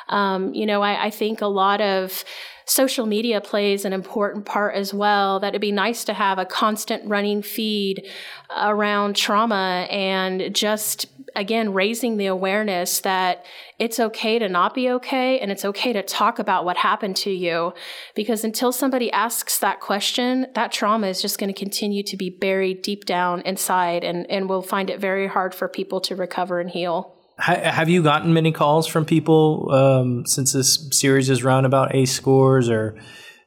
Um, 0.10 0.54
you 0.54 0.66
know, 0.66 0.82
I, 0.82 1.06
I 1.06 1.10
think 1.10 1.42
a 1.42 1.48
lot 1.48 1.82
of 1.82 2.24
social 2.66 3.06
media 3.06 3.42
plays 3.42 3.86
an 3.86 3.94
important 3.94 4.46
part 4.46 4.76
as 4.76 4.94
well. 4.94 5.40
That 5.40 5.50
it'd 5.50 5.62
be 5.62 5.72
nice 5.72 6.04
to 6.06 6.14
have 6.14 6.38
a 6.38 6.46
constant 6.46 7.08
running 7.10 7.42
feed 7.42 8.08
around 8.56 9.16
trauma 9.16 9.88
and 9.90 10.54
just 10.54 11.08
again 11.36 11.74
raising 11.74 12.18
the 12.18 12.28
awareness 12.28 13.00
that 13.02 13.46
it's 13.80 14.00
okay 14.00 14.40
to 14.40 14.48
not 14.48 14.74
be 14.74 14.90
okay 14.90 15.40
and 15.40 15.52
it's 15.52 15.66
okay 15.66 15.94
to 15.94 16.04
talk 16.04 16.40
about 16.40 16.66
what 16.66 16.78
happened 16.78 17.16
to 17.18 17.32
you. 17.32 17.74
Because 18.16 18.44
until 18.44 18.72
somebody 18.72 19.12
asks 19.12 19.60
that 19.60 19.80
question 19.80 20.48
that 20.56 20.72
trauma 20.72 21.08
is 21.08 21.22
just 21.22 21.40
going 21.40 21.54
to 21.54 21.60
continue 21.60 22.04
to 22.04 22.18
be 22.18 22.30
buried 22.30 22.82
deep 22.82 23.06
down 23.06 23.42
inside 23.42 24.04
and 24.04 24.30
and 24.30 24.50
we'll 24.50 24.62
find 24.62 24.90
it 24.90 25.00
very 25.00 25.28
hard 25.28 25.54
for 25.54 25.68
people 25.68 26.02
to 26.02 26.16
recover 26.16 26.60
and 26.60 26.70
heal. 26.70 27.16
Have 27.38 27.90
you 27.90 28.04
gotten 28.04 28.34
many 28.34 28.52
calls 28.52 28.86
from 28.86 29.06
people 29.06 29.72
um, 29.72 30.26
since 30.26 30.54
this 30.54 30.88
series 30.92 31.32
is 31.32 31.44
run 31.44 31.66
about 31.66 31.96
ACE 31.96 32.12
scores 32.12 32.70
or 32.70 32.96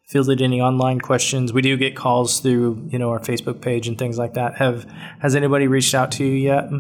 fielded 0.06 0.40
any 0.40 0.60
online 0.60 1.00
questions? 1.00 1.52
We 1.52 1.62
do 1.62 1.76
get 1.76 1.96
calls 1.96 2.40
through, 2.40 2.88
you 2.90 2.98
know, 2.98 3.10
our 3.10 3.20
Facebook 3.20 3.60
page 3.60 3.88
and 3.88 3.98
things 3.98 4.18
like 4.18 4.34
that. 4.34 4.56
Have 4.56 4.84
has 5.20 5.34
anybody 5.34 5.66
reached 5.66 5.94
out 5.94 6.12
to 6.12 6.24
you 6.24 6.32
yet? 6.32 6.70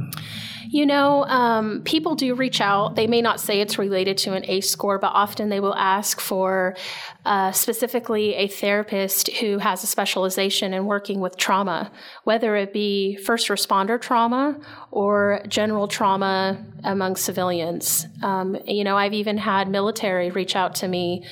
You 0.68 0.84
know, 0.84 1.24
um, 1.24 1.82
people 1.84 2.16
do 2.16 2.34
reach 2.34 2.60
out. 2.60 2.96
They 2.96 3.06
may 3.06 3.22
not 3.22 3.40
say 3.40 3.60
it's 3.60 3.78
related 3.78 4.18
to 4.18 4.34
an 4.34 4.44
ACE 4.46 4.68
score, 4.68 4.98
but 4.98 5.12
often 5.14 5.48
they 5.48 5.60
will 5.60 5.74
ask 5.74 6.20
for 6.20 6.76
uh, 7.24 7.52
specifically 7.52 8.34
a 8.34 8.48
therapist 8.48 9.28
who 9.36 9.58
has 9.58 9.84
a 9.84 9.86
specialization 9.86 10.74
in 10.74 10.86
working 10.86 11.20
with 11.20 11.36
trauma, 11.36 11.92
whether 12.24 12.56
it 12.56 12.72
be 12.72 13.16
first 13.16 13.48
responder 13.48 14.00
trauma 14.00 14.58
or 14.90 15.40
general 15.46 15.86
trauma 15.86 16.64
among 16.82 17.16
civilians. 17.16 18.06
Um, 18.22 18.56
you 18.66 18.82
know, 18.82 18.96
I've 18.96 19.14
even 19.14 19.38
had 19.38 19.68
military 19.68 20.30
reach 20.30 20.56
out 20.56 20.74
to 20.76 20.88
me 20.88 21.24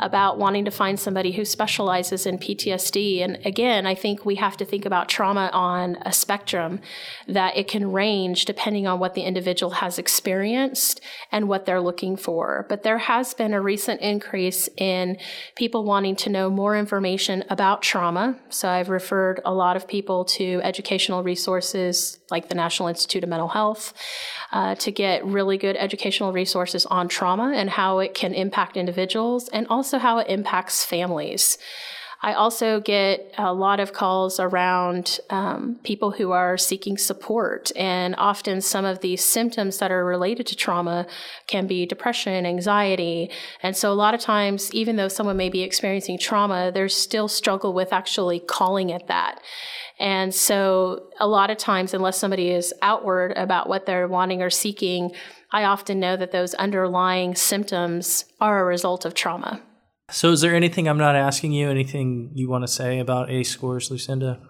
about 0.00 0.38
wanting 0.38 0.64
to 0.64 0.70
find 0.70 0.98
somebody 0.98 1.32
who 1.32 1.44
specializes 1.44 2.26
in 2.26 2.38
PTSD. 2.38 3.22
And 3.22 3.38
again, 3.44 3.86
I 3.86 3.94
think 3.94 4.24
we 4.24 4.36
have 4.36 4.56
to 4.56 4.64
think 4.64 4.84
about 4.84 5.08
trauma 5.08 5.50
on 5.52 5.96
a 6.02 6.12
spectrum 6.12 6.80
that 7.28 7.56
it 7.56 7.68
can 7.68 7.92
range 7.92 8.44
depending 8.44 8.86
on 8.86 8.98
what 8.98 9.14
the 9.14 9.22
individual 9.22 9.70
has 9.70 9.98
experienced 9.98 11.00
and 11.30 11.48
what 11.48 11.66
they're 11.66 11.80
looking 11.80 12.16
for. 12.16 12.66
But 12.68 12.82
there 12.82 12.98
has 12.98 13.34
been 13.34 13.54
a 13.54 13.60
recent 13.60 14.00
increase 14.00 14.68
in 14.76 15.16
people 15.56 15.84
wanting 15.84 16.16
to 16.16 16.30
know 16.30 16.50
more 16.50 16.76
information 16.76 17.44
about 17.48 17.82
trauma. 17.82 18.38
So 18.48 18.68
I've 18.68 18.88
referred 18.88 19.40
a 19.44 19.54
lot 19.54 19.76
of 19.76 19.86
people 19.86 20.24
to 20.24 20.60
educational 20.62 21.22
resources 21.22 22.18
like 22.30 22.48
the 22.48 22.54
National 22.54 22.88
Institute 22.88 23.22
of 23.22 23.30
Mental 23.30 23.48
Health 23.48 23.92
uh, 24.52 24.74
to 24.76 24.90
get 24.90 25.24
really 25.24 25.58
good 25.58 25.76
educational 25.76 26.32
resources 26.32 26.86
on 26.86 27.08
trauma 27.08 27.52
and 27.54 27.70
how 27.70 27.98
it 27.98 28.14
can 28.14 28.34
impact 28.34 28.76
individuals 28.76 29.48
and 29.48 29.66
also 29.68 29.98
how 29.98 30.18
it 30.18 30.28
impacts 30.28 30.84
families. 30.84 31.58
I 32.24 32.32
also 32.32 32.80
get 32.80 33.34
a 33.36 33.52
lot 33.52 33.80
of 33.80 33.92
calls 33.92 34.40
around 34.40 35.20
um, 35.28 35.78
people 35.84 36.10
who 36.10 36.30
are 36.30 36.56
seeking 36.56 36.96
support, 36.96 37.70
and 37.76 38.14
often 38.16 38.62
some 38.62 38.86
of 38.86 39.00
these 39.00 39.22
symptoms 39.22 39.76
that 39.76 39.92
are 39.92 40.06
related 40.06 40.46
to 40.46 40.56
trauma 40.56 41.06
can 41.48 41.66
be 41.66 41.84
depression, 41.84 42.46
anxiety. 42.46 43.30
And 43.62 43.76
so, 43.76 43.92
a 43.92 44.00
lot 44.04 44.14
of 44.14 44.20
times, 44.20 44.72
even 44.72 44.96
though 44.96 45.08
someone 45.08 45.36
may 45.36 45.50
be 45.50 45.60
experiencing 45.60 46.18
trauma, 46.18 46.72
there's 46.72 46.96
still 46.96 47.28
struggle 47.28 47.74
with 47.74 47.92
actually 47.92 48.40
calling 48.40 48.88
it 48.88 49.06
that. 49.08 49.42
And 50.00 50.34
so, 50.34 51.08
a 51.20 51.28
lot 51.28 51.50
of 51.50 51.58
times, 51.58 51.92
unless 51.92 52.16
somebody 52.16 52.48
is 52.48 52.72
outward 52.80 53.34
about 53.36 53.68
what 53.68 53.84
they're 53.84 54.08
wanting 54.08 54.40
or 54.40 54.48
seeking, 54.48 55.12
I 55.52 55.64
often 55.64 56.00
know 56.00 56.16
that 56.16 56.32
those 56.32 56.54
underlying 56.54 57.34
symptoms 57.34 58.24
are 58.40 58.62
a 58.62 58.64
result 58.64 59.04
of 59.04 59.12
trauma. 59.12 59.60
So, 60.10 60.32
is 60.32 60.42
there 60.42 60.54
anything 60.54 60.86
I'm 60.86 60.98
not 60.98 61.16
asking 61.16 61.52
you? 61.52 61.70
Anything 61.70 62.30
you 62.34 62.48
want 62.48 62.62
to 62.64 62.68
say 62.68 62.98
about 62.98 63.30
ACE 63.30 63.50
scores, 63.50 63.90
Lucinda? 63.90 64.40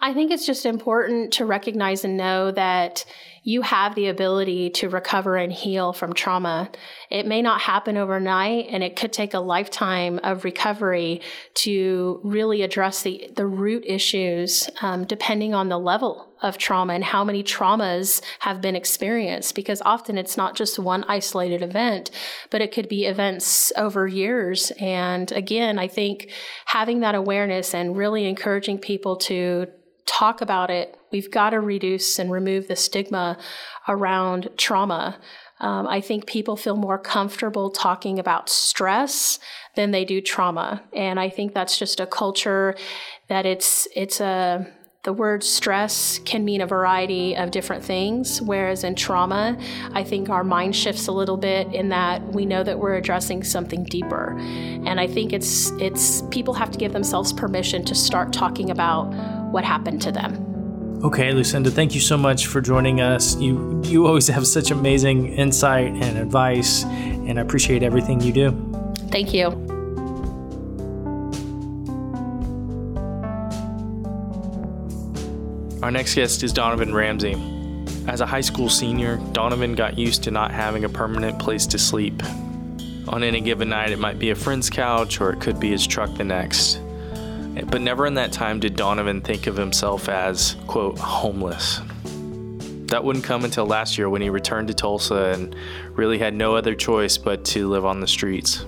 I 0.00 0.14
think 0.14 0.30
it's 0.30 0.46
just 0.46 0.64
important 0.64 1.32
to 1.34 1.44
recognize 1.44 2.04
and 2.04 2.16
know 2.16 2.52
that 2.52 3.04
you 3.42 3.62
have 3.62 3.94
the 3.94 4.08
ability 4.08 4.70
to 4.70 4.88
recover 4.88 5.36
and 5.36 5.52
heal 5.52 5.92
from 5.92 6.12
trauma. 6.12 6.70
It 7.10 7.26
may 7.26 7.42
not 7.42 7.60
happen 7.60 7.96
overnight 7.96 8.66
and 8.70 8.84
it 8.84 8.94
could 8.94 9.12
take 9.12 9.34
a 9.34 9.40
lifetime 9.40 10.20
of 10.22 10.44
recovery 10.44 11.20
to 11.54 12.20
really 12.22 12.62
address 12.62 13.02
the, 13.02 13.30
the 13.34 13.46
root 13.46 13.84
issues, 13.86 14.70
um, 14.82 15.04
depending 15.04 15.52
on 15.52 15.68
the 15.68 15.78
level 15.78 16.27
of 16.42 16.58
trauma 16.58 16.94
and 16.94 17.04
how 17.04 17.24
many 17.24 17.42
traumas 17.42 18.22
have 18.40 18.60
been 18.60 18.76
experienced. 18.76 19.54
Because 19.54 19.82
often 19.84 20.18
it's 20.18 20.36
not 20.36 20.56
just 20.56 20.78
one 20.78 21.04
isolated 21.08 21.62
event, 21.62 22.10
but 22.50 22.60
it 22.60 22.72
could 22.72 22.88
be 22.88 23.06
events 23.06 23.72
over 23.76 24.06
years. 24.06 24.72
And 24.80 25.30
again, 25.32 25.78
I 25.78 25.88
think 25.88 26.30
having 26.66 27.00
that 27.00 27.14
awareness 27.14 27.74
and 27.74 27.96
really 27.96 28.26
encouraging 28.26 28.78
people 28.78 29.16
to 29.16 29.68
talk 30.08 30.40
about 30.40 30.70
it. 30.70 30.96
We've 31.12 31.30
got 31.30 31.50
to 31.50 31.60
reduce 31.60 32.18
and 32.18 32.30
remove 32.32 32.66
the 32.66 32.76
stigma 32.76 33.38
around 33.86 34.48
trauma. 34.56 35.20
Um, 35.60 35.86
I 35.86 36.00
think 36.00 36.26
people 36.26 36.56
feel 36.56 36.76
more 36.76 36.98
comfortable 36.98 37.70
talking 37.70 38.18
about 38.18 38.48
stress 38.48 39.38
than 39.76 39.90
they 39.90 40.04
do 40.04 40.20
trauma, 40.20 40.82
and 40.92 41.18
I 41.18 41.28
think 41.28 41.52
that's 41.52 41.78
just 41.78 42.00
a 42.00 42.06
culture 42.06 42.74
that 43.28 43.44
it's 43.44 43.88
it's 43.94 44.20
a 44.20 44.66
the 45.04 45.12
word 45.12 45.44
stress 45.44 46.18
can 46.24 46.44
mean 46.44 46.60
a 46.60 46.66
variety 46.66 47.36
of 47.36 47.52
different 47.52 47.84
things, 47.84 48.42
whereas 48.42 48.82
in 48.82 48.96
trauma, 48.96 49.56
I 49.92 50.02
think 50.02 50.28
our 50.28 50.42
mind 50.42 50.74
shifts 50.74 51.06
a 51.06 51.12
little 51.12 51.36
bit 51.36 51.72
in 51.72 51.88
that 51.90 52.20
we 52.34 52.44
know 52.44 52.64
that 52.64 52.78
we're 52.78 52.96
addressing 52.96 53.44
something 53.44 53.84
deeper. 53.84 54.36
And 54.38 54.98
I 54.98 55.06
think 55.06 55.32
it's 55.32 55.70
it's 55.78 56.22
people 56.30 56.52
have 56.54 56.72
to 56.72 56.78
give 56.78 56.92
themselves 56.92 57.32
permission 57.32 57.84
to 57.84 57.94
start 57.94 58.32
talking 58.32 58.70
about 58.70 59.04
what 59.52 59.64
happened 59.64 60.02
to 60.02 60.12
them. 60.12 60.44
Okay, 61.04 61.32
Lucinda, 61.32 61.70
thank 61.70 61.94
you 61.94 62.00
so 62.00 62.16
much 62.16 62.48
for 62.48 62.60
joining 62.60 63.00
us. 63.00 63.36
You 63.36 63.80
you 63.84 64.04
always 64.04 64.26
have 64.26 64.48
such 64.48 64.72
amazing 64.72 65.32
insight 65.34 65.92
and 65.92 66.18
advice, 66.18 66.82
and 66.84 67.38
I 67.38 67.42
appreciate 67.42 67.84
everything 67.84 68.20
you 68.20 68.32
do. 68.32 68.50
Thank 69.10 69.32
you. 69.32 69.67
Our 75.80 75.92
next 75.92 76.16
guest 76.16 76.42
is 76.42 76.52
Donovan 76.52 76.92
Ramsey. 76.92 77.36
As 78.08 78.20
a 78.20 78.26
high 78.26 78.40
school 78.40 78.68
senior, 78.68 79.18
Donovan 79.30 79.76
got 79.76 79.96
used 79.96 80.24
to 80.24 80.32
not 80.32 80.50
having 80.50 80.84
a 80.84 80.88
permanent 80.88 81.38
place 81.38 81.66
to 81.66 81.78
sleep. 81.78 82.20
On 83.06 83.22
any 83.22 83.40
given 83.40 83.68
night, 83.68 83.92
it 83.92 84.00
might 84.00 84.18
be 84.18 84.30
a 84.30 84.34
friend's 84.34 84.68
couch 84.68 85.20
or 85.20 85.30
it 85.30 85.40
could 85.40 85.60
be 85.60 85.70
his 85.70 85.86
truck 85.86 86.12
the 86.16 86.24
next. 86.24 86.80
But 87.70 87.80
never 87.80 88.06
in 88.06 88.14
that 88.14 88.32
time 88.32 88.58
did 88.58 88.74
Donovan 88.74 89.20
think 89.20 89.46
of 89.46 89.56
himself 89.56 90.08
as, 90.08 90.56
quote, 90.66 90.98
homeless. 90.98 91.80
That 92.86 93.04
wouldn't 93.04 93.24
come 93.24 93.44
until 93.44 93.66
last 93.66 93.96
year 93.98 94.10
when 94.10 94.20
he 94.20 94.30
returned 94.30 94.66
to 94.68 94.74
Tulsa 94.74 95.32
and 95.32 95.54
really 95.92 96.18
had 96.18 96.34
no 96.34 96.56
other 96.56 96.74
choice 96.74 97.16
but 97.16 97.44
to 97.46 97.68
live 97.68 97.84
on 97.84 98.00
the 98.00 98.08
streets. 98.08 98.66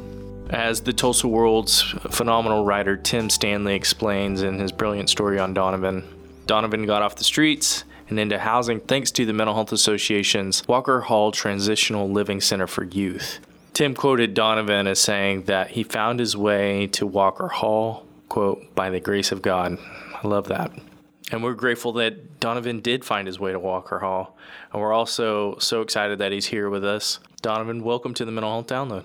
As 0.51 0.81
the 0.81 0.93
Tulsa 0.93 1.27
World's 1.27 1.83
phenomenal 1.83 2.65
writer 2.65 2.97
Tim 2.97 3.31
Stanley 3.31 3.75
explains 3.75 4.43
in 4.43 4.61
his 4.61 4.71
brilliant 4.71 5.11
story 5.11 5.41
on 5.41 5.55
Donovan, 5.55 6.05
Donovan 6.51 6.85
got 6.85 7.01
off 7.01 7.15
the 7.15 7.23
streets 7.23 7.85
and 8.09 8.19
into 8.19 8.37
housing 8.37 8.81
thanks 8.81 9.13
to 9.13 9.25
the 9.25 9.33
Mental 9.33 9.55
Health 9.55 9.71
Association's 9.71 10.67
Walker 10.67 11.03
Hall 11.03 11.31
Transitional 11.31 12.11
Living 12.11 12.41
Center 12.41 12.67
for 12.67 12.83
Youth. 12.83 13.39
Tim 13.73 13.95
quoted 13.95 14.35
Donovan 14.35 14.89
as 14.89 14.99
saying 14.99 15.45
that 15.45 15.71
he 15.71 15.85
found 15.85 16.19
his 16.19 16.37
way 16.37 16.89
to 16.89 17.07
Walker 17.07 17.47
Hall, 17.47 18.05
quote, 18.29 18.75
by 18.75 18.91
the 18.91 18.99
grace 18.99 19.31
of 19.31 19.43
God. 19.43 19.79
I 20.21 20.27
love 20.27 20.49
that. 20.49 20.73
And 21.31 21.45
we're 21.45 21.55
grateful 21.55 21.93
that 21.93 22.41
Donovan 22.41 22.81
did 22.81 23.05
find 23.05 23.29
his 23.29 23.39
way 23.39 23.53
to 23.53 23.61
Walker 23.61 24.01
Hall. 24.01 24.37
And 24.73 24.83
we're 24.83 24.93
also 24.93 25.57
so 25.61 25.83
excited 25.83 26.19
that 26.19 26.33
he's 26.33 26.47
here 26.47 26.69
with 26.69 26.85
us. 26.85 27.21
Donovan, 27.43 27.85
welcome 27.85 28.13
to 28.15 28.25
the 28.25 28.33
Mental 28.33 28.51
Health 28.51 28.67
Download. 28.67 29.05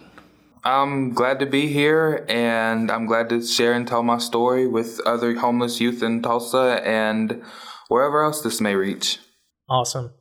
I'm 0.65 1.13
glad 1.13 1.37
to 1.39 1.45
be 1.45 1.67
here 1.67 2.25
and 2.27 2.91
I'm 2.91 3.05
glad 3.05 3.29
to 3.29 3.45
share 3.45 3.73
and 3.73 3.87
tell 3.87 4.01
my 4.01 4.17
story 4.17 4.67
with 4.67 4.99
other 5.05 5.35
homeless 5.35 5.79
youth 5.79 6.01
in 6.01 6.23
Tulsa 6.23 6.81
and 6.83 7.43
wherever 7.87 8.23
else 8.23 8.41
this 8.41 8.59
may 8.59 8.73
reach. 8.73 9.19
Awesome. 9.69 10.11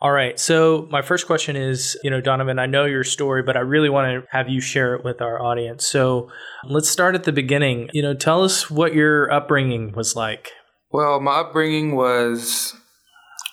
All 0.00 0.12
right. 0.12 0.40
So 0.40 0.88
my 0.90 1.02
first 1.02 1.26
question 1.26 1.56
is, 1.56 1.98
you 2.02 2.08
know, 2.08 2.22
Donovan, 2.22 2.58
I 2.58 2.64
know 2.64 2.86
your 2.86 3.04
story, 3.04 3.42
but 3.42 3.58
I 3.58 3.60
really 3.60 3.90
want 3.90 4.06
to 4.06 4.26
have 4.30 4.48
you 4.48 4.62
share 4.62 4.94
it 4.94 5.04
with 5.04 5.20
our 5.20 5.42
audience. 5.42 5.84
So 5.86 6.30
let's 6.64 6.88
start 6.88 7.14
at 7.14 7.24
the 7.24 7.32
beginning. 7.32 7.90
You 7.92 8.00
know, 8.00 8.14
tell 8.14 8.42
us 8.42 8.70
what 8.70 8.94
your 8.94 9.30
upbringing 9.30 9.92
was 9.92 10.16
like. 10.16 10.52
Well, 10.90 11.20
my 11.20 11.40
upbringing 11.40 11.94
was 11.94 12.74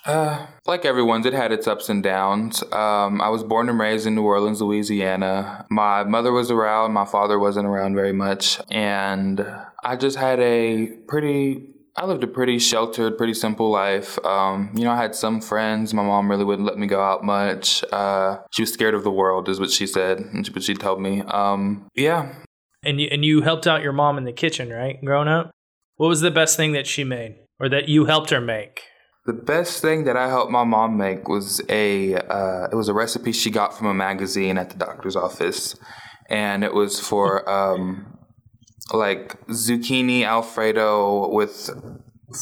uh, 0.07 0.47
like 0.65 0.85
everyone's, 0.85 1.25
it 1.25 1.33
had 1.33 1.51
its 1.51 1.67
ups 1.67 1.89
and 1.89 2.01
downs. 2.01 2.63
Um, 2.71 3.21
I 3.21 3.29
was 3.29 3.43
born 3.43 3.69
and 3.69 3.79
raised 3.79 4.07
in 4.07 4.15
New 4.15 4.23
Orleans, 4.23 4.61
Louisiana. 4.61 5.65
My 5.69 6.03
mother 6.03 6.31
was 6.31 6.49
around, 6.49 6.93
my 6.93 7.05
father 7.05 7.37
wasn't 7.37 7.67
around 7.67 7.95
very 7.95 8.13
much, 8.13 8.59
and 8.71 9.45
I 9.83 9.95
just 9.95 10.17
had 10.17 10.39
a 10.39 10.87
pretty 11.07 11.73
I 11.99 12.05
lived 12.05 12.23
a 12.23 12.27
pretty 12.27 12.59
sheltered, 12.59 13.17
pretty 13.17 13.33
simple 13.33 13.71
life. 13.71 14.23
Um, 14.23 14.69
you 14.75 14.83
know, 14.83 14.91
I 14.91 14.97
had 14.97 15.15
some 15.15 15.41
friends. 15.41 15.95
My 15.95 16.03
mom 16.03 16.29
really 16.29 16.45
wouldn't 16.45 16.67
let 16.67 16.77
me 16.77 16.85
go 16.85 17.01
out 17.01 17.23
much. 17.23 17.83
Uh, 17.91 18.37
she 18.51 18.61
was 18.61 18.71
scared 18.71 18.93
of 18.93 19.03
the 19.03 19.11
world, 19.11 19.49
is 19.49 19.59
what 19.59 19.71
she 19.71 19.87
said, 19.87 20.19
and 20.19 20.45
she 20.63 20.75
told 20.75 21.01
me. 21.01 21.23
Um, 21.23 21.87
yeah. 21.95 22.35
And 22.83 23.01
you, 23.01 23.07
and 23.11 23.25
you 23.25 23.41
helped 23.41 23.65
out 23.65 23.81
your 23.81 23.93
mom 23.93 24.19
in 24.19 24.25
the 24.25 24.31
kitchen, 24.31 24.69
right? 24.69 25.03
Growing 25.03 25.27
up, 25.27 25.49
what 25.95 26.07
was 26.07 26.21
the 26.21 26.29
best 26.29 26.55
thing 26.55 26.73
that 26.73 26.85
she 26.85 27.03
made, 27.03 27.37
or 27.59 27.67
that 27.67 27.89
you 27.89 28.05
helped 28.05 28.29
her 28.29 28.39
make? 28.41 28.83
The 29.27 29.33
best 29.33 29.81
thing 29.81 30.05
that 30.05 30.15
I 30.15 30.29
helped 30.29 30.53
my 30.53 30.63
mom 30.63 30.95
make 30.95 31.27
was 31.27 31.61
a 31.67 32.15
uh, 32.15 32.69
it 32.71 32.75
was 32.75 32.87
a 32.87 32.93
recipe 32.93 33.33
she 33.33 33.51
got 33.51 33.77
from 33.77 33.87
a 33.87 33.93
magazine 33.93 34.57
at 34.57 34.69
the 34.69 34.77
doctor's 34.77 35.17
office, 35.17 35.75
and 36.29 36.63
it 36.63 36.73
was 36.73 37.01
for 37.01 37.47
um, 37.57 38.17
like 38.93 39.37
zucchini 39.47 40.23
alfredo 40.23 41.27
with 41.27 41.69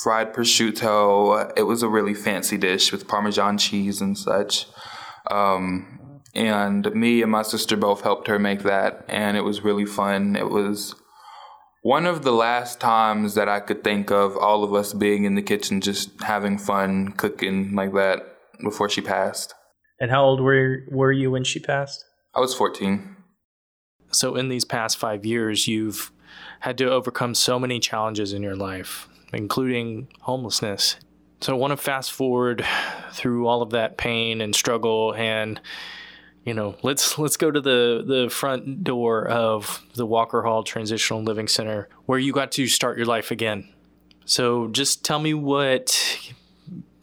fried 0.04 0.32
prosciutto. 0.32 1.52
It 1.58 1.64
was 1.64 1.82
a 1.82 1.90
really 1.90 2.14
fancy 2.14 2.56
dish 2.56 2.92
with 2.92 3.08
Parmesan 3.08 3.58
cheese 3.58 4.00
and 4.00 4.16
such. 4.16 4.68
Um, 5.32 6.22
and 6.36 6.94
me 6.94 7.24
and 7.24 7.32
my 7.32 7.42
sister 7.42 7.76
both 7.76 8.02
helped 8.02 8.28
her 8.28 8.38
make 8.38 8.62
that, 8.62 9.06
and 9.08 9.36
it 9.38 9.44
was 9.44 9.64
really 9.64 9.86
fun. 9.88 10.36
It 10.36 10.52
was 10.52 10.94
one 11.86 12.08
of 12.08 12.24
the 12.24 12.32
last 12.32 12.80
times 12.80 13.36
that 13.36 13.48
I 13.48 13.60
could 13.60 13.84
think 13.84 14.10
of 14.10 14.36
all 14.36 14.64
of 14.64 14.74
us 14.74 14.92
being 14.92 15.26
in 15.26 15.36
the 15.36 15.44
kitchen 15.44 15.82
just 15.82 16.20
having 16.24 16.58
fun 16.58 17.12
cooking 17.12 17.76
like 17.76 17.94
that 17.94 18.24
before 18.64 18.90
she 18.90 19.02
passed. 19.02 19.54
And 20.00 20.10
how 20.10 20.24
old 20.26 20.42
were 20.42 20.80
were 20.90 21.12
you 21.12 21.30
when 21.30 21.44
she 21.44 21.60
passed? 21.60 22.04
I 22.34 22.40
was 22.40 22.56
14. 22.56 23.16
So 24.10 24.36
in 24.36 24.50
these 24.50 24.66
past 24.66 24.98
5 24.98 25.28
years 25.28 25.68
you've 25.68 26.12
had 26.62 26.76
to 26.80 26.90
overcome 26.90 27.36
so 27.36 27.60
many 27.60 27.80
challenges 27.80 28.34
in 28.34 28.42
your 28.42 28.56
life, 28.56 29.08
including 29.32 30.08
homelessness. 30.22 30.96
So 31.42 31.54
I 31.54 31.60
want 31.60 31.70
to 31.70 31.78
fast 31.78 32.12
forward 32.12 32.66
through 33.12 33.46
all 33.46 33.62
of 33.62 33.70
that 33.70 33.96
pain 33.96 34.42
and 34.42 34.56
struggle 34.56 35.14
and 35.14 35.62
you 36.46 36.54
know, 36.54 36.76
let's 36.84 37.18
let's 37.18 37.38
go 37.38 37.50
to 37.50 37.60
the 37.60 38.04
the 38.06 38.30
front 38.30 38.84
door 38.84 39.28
of 39.28 39.84
the 39.96 40.06
Walker 40.06 40.44
Hall 40.44 40.64
Transitional 40.64 41.24
Living 41.24 41.48
Center 41.48 41.90
where 42.06 42.20
you 42.20 42.32
got 42.32 42.52
to 42.54 42.68
start 42.68 42.98
your 42.98 43.08
life 43.08 43.32
again. 43.32 43.68
So 44.26 44.68
just 44.68 45.04
tell 45.04 45.20
me 45.20 45.34
what 45.34 46.32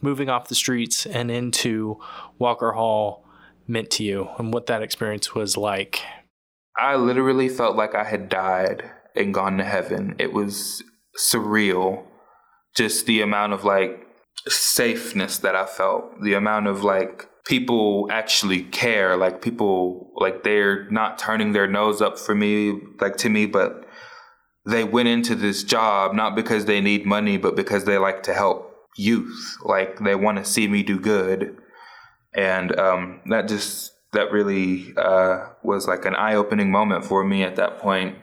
moving 0.01 0.29
off 0.29 0.47
the 0.47 0.55
streets 0.55 1.05
and 1.05 1.29
into 1.29 1.99
Walker 2.39 2.71
Hall 2.71 3.25
meant 3.67 3.89
to 3.91 4.03
you 4.03 4.29
and 4.37 4.53
what 4.53 4.65
that 4.67 4.81
experience 4.81 5.35
was 5.35 5.57
like. 5.57 6.01
I 6.77 6.95
literally 6.95 7.49
felt 7.49 7.75
like 7.75 7.95
I 7.95 8.03
had 8.03 8.29
died 8.29 8.89
and 9.15 9.33
gone 9.33 9.57
to 9.57 9.63
heaven. 9.63 10.15
It 10.19 10.33
was 10.33 10.83
surreal. 11.17 12.03
Just 12.75 13.05
the 13.05 13.21
amount 13.21 13.53
of 13.53 13.63
like 13.63 14.07
safeness 14.47 15.37
that 15.39 15.55
I 15.55 15.65
felt, 15.65 16.21
the 16.21 16.33
amount 16.33 16.67
of 16.67 16.83
like 16.83 17.29
people 17.45 18.07
actually 18.11 18.63
care, 18.63 19.17
like 19.17 19.41
people 19.41 20.11
like 20.15 20.43
they're 20.43 20.89
not 20.89 21.17
turning 21.17 21.53
their 21.53 21.67
nose 21.67 22.01
up 22.01 22.17
for 22.17 22.35
me, 22.35 22.79
like 22.99 23.17
to 23.17 23.29
me, 23.29 23.45
but 23.45 23.85
they 24.65 24.83
went 24.83 25.09
into 25.09 25.35
this 25.35 25.63
job 25.63 26.13
not 26.13 26.35
because 26.35 26.65
they 26.65 26.79
need 26.81 27.05
money, 27.05 27.37
but 27.37 27.55
because 27.55 27.85
they 27.85 27.97
like 27.97 28.23
to 28.23 28.33
help 28.33 28.73
youth. 28.95 29.57
Like 29.63 29.99
they 29.99 30.15
want 30.15 30.37
to 30.37 30.45
see 30.45 30.67
me 30.67 30.83
do 30.83 30.99
good. 30.99 31.57
And 32.35 32.77
um, 32.79 33.21
that 33.29 33.47
just 33.47 33.91
that 34.13 34.31
really 34.31 34.93
uh, 34.97 35.47
was 35.63 35.87
like 35.87 36.05
an 36.05 36.15
eye 36.15 36.35
opening 36.35 36.71
moment 36.71 37.03
for 37.05 37.23
me 37.23 37.43
at 37.43 37.55
that 37.57 37.79
point. 37.79 38.17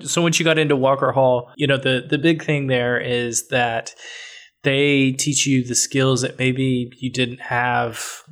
So 0.00 0.22
once 0.22 0.38
you 0.38 0.44
got 0.44 0.58
into 0.58 0.74
Walker 0.74 1.12
Hall, 1.12 1.50
you 1.56 1.66
know, 1.66 1.76
the, 1.76 2.06
the 2.08 2.18
big 2.18 2.42
thing 2.42 2.66
there 2.66 2.98
is 2.98 3.48
that 3.48 3.94
they 4.64 5.12
teach 5.12 5.46
you 5.46 5.64
the 5.64 5.74
skills 5.74 6.22
that 6.22 6.38
maybe 6.38 6.92
you 6.98 7.10
didn't 7.10 7.40
have 7.40 8.22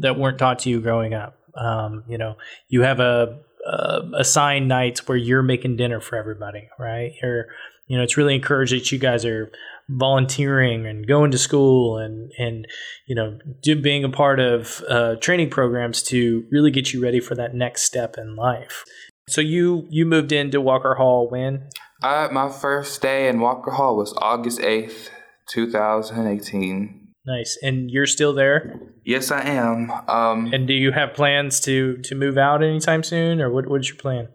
that 0.00 0.18
weren't 0.18 0.38
taught 0.38 0.60
to 0.60 0.70
you 0.70 0.80
growing 0.80 1.14
up. 1.14 1.38
Um, 1.56 2.04
you 2.08 2.18
know, 2.18 2.36
you 2.68 2.82
have 2.82 3.00
a, 3.00 3.40
a 3.66 4.00
assigned 4.16 4.68
nights 4.68 5.06
where 5.06 5.16
you're 5.16 5.42
making 5.42 5.76
dinner 5.76 6.00
for 6.00 6.16
everybody, 6.16 6.68
right? 6.78 7.12
You're, 7.22 7.46
you 7.86 7.96
know, 7.96 8.02
it's 8.02 8.16
really 8.16 8.34
encouraged 8.34 8.72
that 8.72 8.90
you 8.90 8.98
guys 8.98 9.24
are 9.24 9.50
volunteering 9.88 10.86
and 10.86 11.06
going 11.06 11.30
to 11.30 11.38
school 11.38 11.96
and 11.98 12.32
and 12.38 12.66
you 13.06 13.14
know 13.14 13.38
do, 13.62 13.80
being 13.80 14.02
a 14.04 14.08
part 14.08 14.40
of 14.40 14.82
uh, 14.88 15.14
training 15.16 15.50
programs 15.50 16.02
to 16.02 16.44
really 16.50 16.70
get 16.70 16.92
you 16.92 17.00
ready 17.02 17.20
for 17.20 17.34
that 17.34 17.54
next 17.54 17.82
step 17.82 18.16
in 18.18 18.34
life. 18.34 18.84
So 19.28 19.40
you 19.40 19.86
you 19.90 20.06
moved 20.06 20.32
into 20.32 20.60
Walker 20.60 20.94
Hall 20.94 21.28
when? 21.30 21.68
Uh, 22.02 22.28
my 22.30 22.50
first 22.50 23.00
day 23.00 23.28
in 23.28 23.40
Walker 23.40 23.70
Hall 23.70 23.96
was 23.96 24.14
August 24.18 24.60
eighth, 24.60 25.10
two 25.50 25.70
thousand 25.70 26.26
eighteen. 26.26 27.08
Nice, 27.26 27.58
and 27.60 27.90
you're 27.90 28.06
still 28.06 28.32
there? 28.32 28.80
Yes, 29.04 29.32
I 29.32 29.40
am. 29.42 29.90
Um, 30.08 30.52
and 30.52 30.68
do 30.68 30.74
you 30.74 30.92
have 30.92 31.12
plans 31.14 31.58
to 31.60 31.96
to 32.02 32.14
move 32.14 32.38
out 32.38 32.62
anytime 32.62 33.02
soon, 33.02 33.40
or 33.40 33.50
what? 33.50 33.68
What's 33.68 33.88
your 33.88 33.98
plan? 33.98 34.28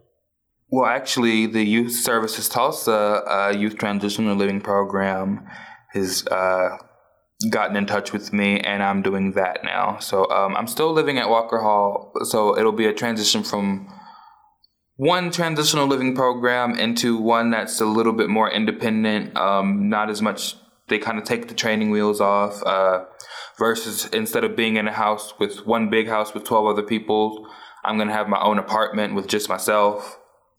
Well, 0.69 0.85
actually, 0.85 1.47
the 1.47 1.63
Youth 1.63 1.93
Services 1.93 2.47
Tulsa 2.49 2.91
uh, 2.91 3.53
Youth 3.57 3.77
Transitional 3.77 4.35
Living 4.35 4.61
Program 4.61 5.45
has 5.93 6.25
uh, 6.27 6.77
gotten 7.49 7.75
in 7.75 7.85
touch 7.85 8.13
with 8.13 8.31
me, 8.31 8.59
and 8.59 8.81
I'm 8.81 9.01
doing 9.01 9.33
that 9.33 9.63
now. 9.63 9.97
So 9.99 10.29
um, 10.29 10.55
I'm 10.55 10.67
still 10.67 10.93
living 10.93 11.17
at 11.17 11.29
Walker 11.29 11.59
Hall, 11.59 12.13
so 12.23 12.57
it'll 12.57 12.71
be 12.71 12.85
a 12.85 12.93
transition 12.93 13.43
from 13.43 13.87
one 14.95 15.31
transitional 15.31 15.87
living 15.87 16.15
program 16.15 16.77
into 16.77 17.17
one 17.17 17.51
that's 17.51 17.81
a 17.81 17.85
little 17.85 18.13
bit 18.13 18.29
more 18.29 18.49
independent, 18.51 19.35
um, 19.35 19.89
not 19.89 20.09
as 20.09 20.21
much. 20.21 20.55
They 20.91 20.99
kind 20.99 21.17
of 21.17 21.23
take 21.23 21.47
the 21.47 21.55
training 21.55 21.89
wheels 21.89 22.21
off. 22.21 22.61
Uh, 22.63 23.05
versus 23.57 24.07
instead 24.07 24.43
of 24.43 24.55
being 24.55 24.75
in 24.75 24.87
a 24.87 24.91
house 24.91 25.37
with 25.39 25.67
one 25.67 25.87
big 25.89 26.07
house 26.07 26.33
with 26.33 26.43
12 26.43 26.65
other 26.65 26.81
people, 26.81 27.47
I'm 27.85 27.95
going 27.95 28.07
to 28.07 28.13
have 28.13 28.27
my 28.27 28.41
own 28.41 28.57
apartment 28.57 29.13
with 29.13 29.27
just 29.27 29.49
myself. 29.49 30.17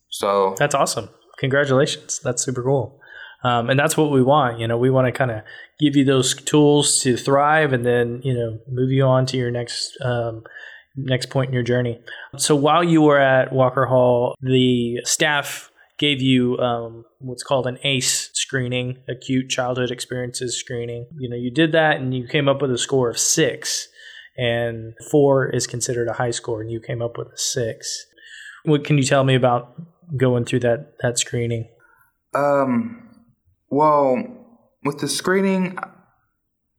So 0.09 0.55
that's 0.57 0.75
awesome. 0.75 1.09
Congratulations. 1.39 2.21
That's 2.23 2.45
super 2.45 2.63
cool. 2.63 3.01
Um, 3.43 3.71
and 3.71 3.79
that's 3.79 3.97
what 3.97 4.13
we 4.13 4.23
want. 4.23 4.61
You 4.61 4.69
know, 4.69 4.79
we 4.79 4.89
want 4.89 5.07
to 5.07 5.13
kind 5.13 5.33
of 5.33 5.43
give 5.81 5.97
you 5.97 6.05
those 6.05 6.33
tools 6.35 7.01
to 7.01 7.17
thrive 7.17 7.73
and 7.73 7.85
then, 7.85 8.21
you 8.23 8.35
know, 8.35 8.61
move 8.69 8.93
you 8.93 9.03
on 9.03 9.27
to 9.27 9.37
your 9.37 9.51
next 9.51 9.99
um, 10.01 10.45
next 10.95 11.29
point 11.29 11.49
in 11.49 11.55
your 11.55 11.65
journey. 11.65 11.99
So 12.37 12.55
while 12.55 12.85
you 12.85 13.03
were 13.03 13.19
at 13.19 13.53
Walker 13.53 13.87
Hall, 13.87 14.37
the 14.41 15.01
staff 15.05 15.72
gave 16.03 16.21
you 16.21 16.59
um, 16.59 17.05
what's 17.21 17.45
called 17.45 17.65
an 17.65 17.79
ACE 17.85 18.31
screening, 18.35 18.99
acute 19.09 19.49
childhood 19.49 19.93
experiences 19.93 20.59
screening. 20.59 21.07
You 21.17 21.31
know, 21.31 21.37
you 21.37 21.49
did 21.49 21.71
that 21.73 21.99
and 21.99 22.13
you 22.13 22.27
came 22.27 22.49
up 22.49 22.61
with 22.61 22.73
a 22.73 22.77
score 22.77 23.09
of 23.09 23.17
six, 23.17 23.87
and 24.37 24.95
four 25.13 25.49
is 25.49 25.69
considered 25.69 26.09
a 26.09 26.15
high 26.15 26.33
score, 26.33 26.61
and 26.61 26.73
you 26.73 26.81
came 26.81 27.01
up 27.03 27.17
with 27.17 27.29
a 27.29 27.39
six. 27.39 28.05
What 28.65 28.83
can 28.83 28.99
you 28.99 29.05
tell 29.05 29.23
me 29.23 29.37
about 29.37 29.81
going 30.17 30.45
through 30.45 30.61
that 30.61 30.95
that 31.03 31.21
screening? 31.21 31.69
Um, 32.35 33.09
well, 33.71 34.17
with 34.83 34.99
the 34.99 35.09
screening, 35.09 35.79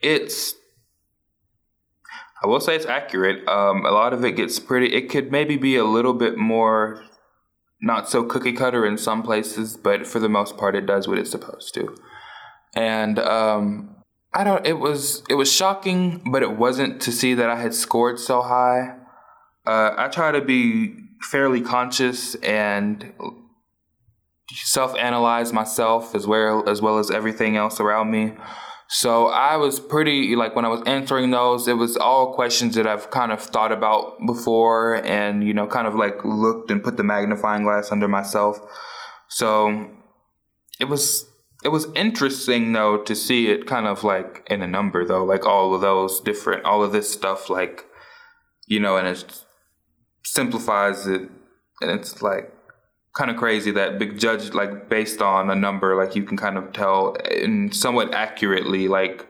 it's 0.01 0.53
I 2.43 2.47
will 2.47 2.59
say 2.59 2.75
it's 2.75 2.85
accurate. 2.85 3.47
Um, 3.47 3.85
a 3.85 3.91
lot 3.91 4.11
of 4.11 4.25
it 4.25 4.33
gets 4.33 4.59
pretty. 4.59 4.93
It 4.93 5.09
could 5.09 5.31
maybe 5.31 5.55
be 5.55 5.77
a 5.77 5.85
little 5.85 6.13
bit 6.13 6.37
more 6.37 7.05
not 7.83 8.09
so 8.09 8.23
cookie 8.23 8.53
cutter 8.53 8.85
in 8.85 8.97
some 8.97 9.21
places, 9.21 9.75
but 9.75 10.07
for 10.07 10.19
the 10.19 10.29
most 10.29 10.57
part, 10.57 10.73
it 10.73 10.85
does 10.85 11.05
what 11.05 11.17
it's 11.17 11.29
supposed 11.29 11.73
to. 11.73 11.93
And 12.73 13.19
um, 13.19 13.95
I 14.33 14.45
don't. 14.45 14.65
It 14.65 14.79
was 14.79 15.21
it 15.29 15.35
was 15.35 15.51
shocking, 15.51 16.21
but 16.31 16.41
it 16.41 16.57
wasn't 16.57 17.01
to 17.01 17.11
see 17.11 17.33
that 17.33 17.49
I 17.49 17.61
had 17.61 17.73
scored 17.73 18.19
so 18.19 18.41
high. 18.41 18.95
Uh, 19.67 19.93
I 19.97 20.07
try 20.07 20.31
to 20.31 20.41
be 20.41 20.95
fairly 21.21 21.61
conscious 21.61 22.35
and 22.35 23.13
self-analyze 24.51 25.53
myself 25.53 26.15
as 26.15 26.25
well 26.25 26.67
as 26.67 26.81
well 26.81 26.99
as 26.99 27.11
everything 27.11 27.57
else 27.57 27.79
around 27.81 28.11
me. 28.11 28.33
So 28.95 29.25
I 29.25 29.57
was 29.57 29.79
pretty 29.79 30.35
like 30.35 30.55
when 30.55 30.65
I 30.65 30.67
was 30.67 30.83
answering 30.85 31.31
those, 31.31 31.67
it 31.67 31.77
was 31.77 31.97
all 31.97 32.35
questions 32.35 32.75
that 32.75 32.85
I've 32.85 33.09
kind 33.09 33.31
of 33.31 33.41
thought 33.41 33.71
about 33.71 34.19
before 34.27 35.03
and 35.03 35.43
you 35.43 35.51
know 35.51 35.65
kind 35.65 35.87
of 35.87 35.95
like 35.95 36.23
looked 36.23 36.69
and 36.69 36.83
put 36.83 36.95
the 36.95 37.03
magnifying 37.03 37.63
glass 37.63 37.91
under 37.91 38.07
myself. 38.07 38.59
So 39.29 39.89
it 40.79 40.85
was 40.85 41.25
it 41.63 41.69
was 41.69 41.87
interesting 41.95 42.73
though 42.73 43.01
to 43.01 43.15
see 43.15 43.47
it 43.47 43.65
kind 43.65 43.87
of 43.87 44.03
like 44.03 44.45
in 44.47 44.61
a 44.61 44.67
number 44.67 45.03
though, 45.03 45.25
like 45.25 45.43
all 45.43 45.73
of 45.73 45.81
those 45.81 46.19
different, 46.19 46.63
all 46.63 46.83
of 46.83 46.91
this 46.91 47.11
stuff, 47.11 47.49
like 47.49 47.85
you 48.67 48.79
know, 48.79 48.97
and 48.97 49.07
it 49.07 49.43
simplifies 50.23 51.07
it, 51.07 51.31
and 51.81 51.89
it's 51.89 52.21
like 52.21 52.53
kind 53.15 53.29
of 53.29 53.37
crazy 53.37 53.71
that 53.71 53.99
big 53.99 54.17
judge 54.19 54.53
like 54.53 54.89
based 54.89 55.21
on 55.21 55.49
a 55.49 55.55
number, 55.55 55.95
like 55.95 56.15
you 56.15 56.23
can 56.23 56.37
kind 56.37 56.57
of 56.57 56.73
tell 56.73 57.13
in 57.31 57.71
somewhat 57.71 58.13
accurately 58.13 58.87
like 58.87 59.27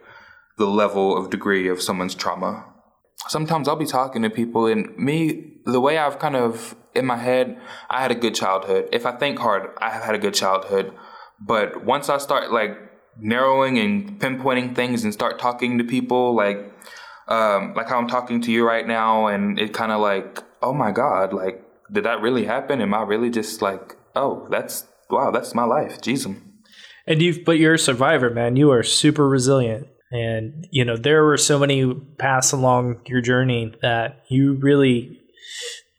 the 0.58 0.67
level 0.67 1.17
of 1.17 1.30
degree 1.30 1.67
of 1.67 1.82
someone's 1.82 2.15
trauma. 2.15 2.65
Sometimes 3.28 3.67
I'll 3.67 3.76
be 3.76 3.86
talking 3.86 4.22
to 4.24 4.30
people, 4.30 4.65
and 4.67 4.98
me, 4.98 5.54
the 5.65 5.80
way 5.80 5.98
I've 5.98 6.19
kind 6.19 6.36
of 6.36 6.76
in 6.93 7.06
my 7.06 7.17
head, 7.17 7.58
I 7.89 8.02
had 8.02 8.12
a 8.12 8.15
good 8.15 8.36
childhood. 8.36 8.89
If 8.91 9.06
I 9.06 9.13
think 9.13 9.39
hard, 9.39 9.69
I 9.78 9.89
have 9.89 10.04
had 10.04 10.13
a 10.15 10.19
good 10.19 10.34
childhood 10.34 10.93
but 11.46 11.84
once 11.84 12.10
I 12.10 12.17
start 12.17 12.52
like 12.52 12.78
narrowing 13.19 13.78
and 13.78 14.19
pinpointing 14.19 14.76
things 14.76 15.04
and 15.04 15.13
start 15.13 15.39
talking 15.39 15.78
to 15.78 15.84
people, 15.84 16.36
like 16.36 16.72
um, 17.28 17.74
like 17.76 17.88
how 17.88 17.98
I'm 17.98 18.08
talking 18.08 18.41
to 18.41 18.52
you 18.52 18.65
right 18.65 18.88
now, 18.88 19.28
and 19.28 19.60
it 19.60 19.74
kind 19.74 19.91
of 19.91 20.02
like, 20.02 20.43
oh 20.62 20.74
my 20.74 20.91
god, 20.91 21.34
like 21.34 21.62
did 21.91 22.06
that 22.06 22.22
really 22.22 22.46
happen? 22.46 22.82
Am 22.82 22.93
I 22.93 23.02
really 23.04 23.30
just 23.30 23.62
like, 23.62 23.96
oh, 24.15 24.48
that's 24.50 24.88
wow, 25.10 25.32
that's 25.32 25.54
my 25.54 25.63
life, 25.63 26.02
Jesus. 26.02 26.34
And 27.06 27.22
you've, 27.22 27.43
but 27.46 27.60
you're 27.60 27.74
a 27.74 27.80
survivor, 27.80 28.30
man. 28.30 28.56
You 28.56 28.72
are 28.72 28.84
super 28.84 29.28
resilient. 29.28 29.88
And, 30.12 30.67
you 30.72 30.86
know, 30.86 30.96
there 30.96 31.24
were 31.24 31.38
so 31.38 31.60
many 31.60 31.93
paths 32.17 32.52
along 32.52 33.02
your 33.08 33.22
journey 33.22 33.74
that 33.82 34.24
you 34.30 34.54
really, 34.62 35.19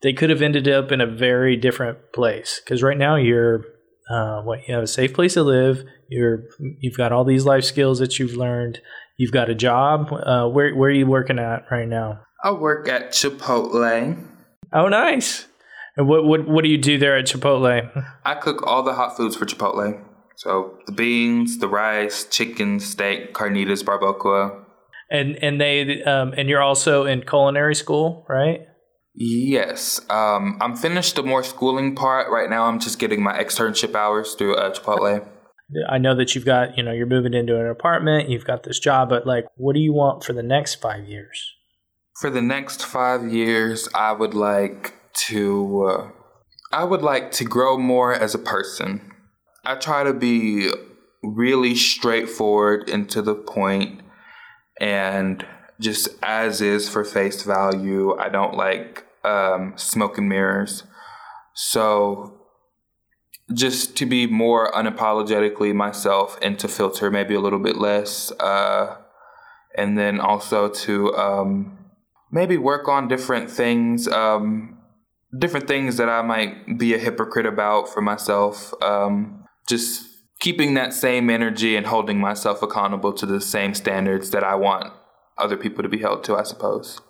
they 0.02 0.12
could 0.12 0.30
have 0.30 0.40
ended 0.40 0.68
up 0.68 0.92
in 0.92 1.00
a 1.00 1.06
very 1.06 1.56
different 1.56 2.12
place. 2.12 2.60
Because 2.64 2.82
right 2.82 2.96
now 2.96 3.16
you're 3.16 3.64
uh, 4.08 4.42
what 4.42 4.66
you 4.68 4.74
have 4.74 4.82
a 4.82 4.88
safe 4.88 5.14
place 5.14 5.34
to 5.34 5.42
live. 5.42 5.82
You're 6.08 6.44
you've 6.80 6.96
got 6.96 7.12
all 7.12 7.24
these 7.24 7.44
life 7.44 7.64
skills 7.64 7.98
that 7.98 8.18
you've 8.18 8.36
learned. 8.36 8.80
You've 9.16 9.32
got 9.32 9.48
a 9.48 9.54
job. 9.54 10.12
Uh, 10.12 10.46
where 10.48 10.74
where 10.74 10.90
are 10.90 10.92
you 10.92 11.06
working 11.06 11.38
at 11.38 11.64
right 11.70 11.88
now? 11.88 12.20
I 12.42 12.52
work 12.52 12.88
at 12.88 13.12
Chipotle. 13.12 14.26
Oh, 14.72 14.88
nice. 14.88 15.46
And 15.96 16.08
what 16.08 16.24
what 16.24 16.48
what 16.48 16.64
do 16.64 16.70
you 16.70 16.78
do 16.78 16.98
there 16.98 17.16
at 17.16 17.26
Chipotle? 17.26 18.06
I 18.24 18.34
cook 18.34 18.66
all 18.66 18.82
the 18.82 18.94
hot 18.94 19.16
foods 19.16 19.36
for 19.36 19.46
Chipotle. 19.46 20.02
So 20.36 20.78
the 20.86 20.92
beans, 20.92 21.58
the 21.58 21.68
rice, 21.68 22.24
chicken, 22.24 22.80
steak, 22.80 23.34
carnitas, 23.34 23.84
barbacoa. 23.84 24.64
And 25.10 25.36
and 25.42 25.60
they 25.60 26.02
um, 26.02 26.34
and 26.36 26.48
you're 26.48 26.62
also 26.62 27.04
in 27.04 27.22
culinary 27.22 27.74
school, 27.74 28.26
right? 28.28 28.60
Yes. 29.14 30.00
Um, 30.10 30.58
I'm 30.60 30.74
finished 30.74 31.14
the 31.14 31.22
more 31.22 31.44
schooling 31.44 31.94
part. 31.94 32.30
Right 32.32 32.50
now, 32.50 32.64
I'm 32.64 32.80
just 32.80 32.98
getting 32.98 33.22
my 33.22 33.40
externship 33.40 33.94
hours 33.94 34.34
through 34.34 34.56
uh, 34.56 34.74
Chipotle. 34.74 35.28
I 35.88 35.98
know 35.98 36.16
that 36.16 36.34
you've 36.34 36.44
got, 36.44 36.76
you 36.76 36.82
know, 36.82 36.92
you're 36.92 37.06
moving 37.06 37.32
into 37.32 37.58
an 37.58 37.66
apartment, 37.66 38.28
you've 38.28 38.44
got 38.44 38.64
this 38.64 38.78
job, 38.78 39.08
but 39.08 39.26
like, 39.26 39.46
what 39.56 39.74
do 39.74 39.80
you 39.80 39.94
want 39.94 40.22
for 40.22 40.32
the 40.32 40.42
next 40.42 40.74
five 40.74 41.08
years? 41.08 41.54
For 42.20 42.28
the 42.28 42.42
next 42.42 42.84
five 42.84 43.32
years, 43.32 43.88
I 43.94 44.12
would 44.12 44.34
like 44.34 44.94
to, 45.26 45.84
uh, 45.86 46.10
I 46.72 46.84
would 46.84 47.02
like 47.02 47.30
to 47.32 47.44
grow 47.44 47.78
more 47.78 48.12
as 48.14 48.34
a 48.34 48.38
person. 48.38 49.12
I 49.64 49.76
try 49.76 50.04
to 50.04 50.12
be 50.12 50.70
really 51.22 51.74
straightforward 51.74 52.88
and 52.88 53.08
to 53.10 53.22
the 53.22 53.34
point 53.34 54.02
and 54.80 55.46
just 55.80 56.08
as 56.22 56.60
is 56.60 56.88
for 56.88 57.04
face 57.04 57.42
value. 57.42 58.16
I 58.16 58.28
don't 58.28 58.54
like 58.54 59.06
um, 59.24 59.72
smoke 59.76 60.18
and 60.18 60.28
mirrors. 60.28 60.84
So 61.54 62.40
just 63.52 63.96
to 63.98 64.06
be 64.06 64.26
more 64.26 64.70
unapologetically 64.72 65.74
myself 65.74 66.38
and 66.42 66.58
to 66.58 66.68
filter 66.68 67.10
maybe 67.10 67.34
a 67.34 67.40
little 67.40 67.58
bit 67.58 67.76
less. 67.76 68.30
Uh, 68.32 68.96
and 69.76 69.98
then 69.98 70.20
also 70.20 70.68
to 70.68 71.14
um, 71.14 71.78
maybe 72.30 72.56
work 72.56 72.88
on 72.88 73.08
different 73.08 73.50
things, 73.50 74.08
um, 74.08 74.73
different 75.38 75.66
things 75.66 75.96
that 75.96 76.08
I 76.08 76.22
might 76.22 76.78
be 76.78 76.94
a 76.94 76.98
hypocrite 76.98 77.46
about 77.46 77.88
for 77.88 78.00
myself. 78.00 78.72
Um, 78.82 79.44
just 79.68 80.06
keeping 80.40 80.74
that 80.74 80.92
same 80.92 81.30
energy 81.30 81.76
and 81.76 81.86
holding 81.86 82.20
myself 82.20 82.62
accountable 82.62 83.12
to 83.14 83.26
the 83.26 83.40
same 83.40 83.74
standards 83.74 84.30
that 84.30 84.44
I 84.44 84.54
want 84.54 84.92
other 85.38 85.56
people 85.56 85.82
to 85.82 85.88
be 85.88 85.98
held 85.98 86.24
to, 86.24 86.36
I 86.36 86.42
suppose. 86.42 87.00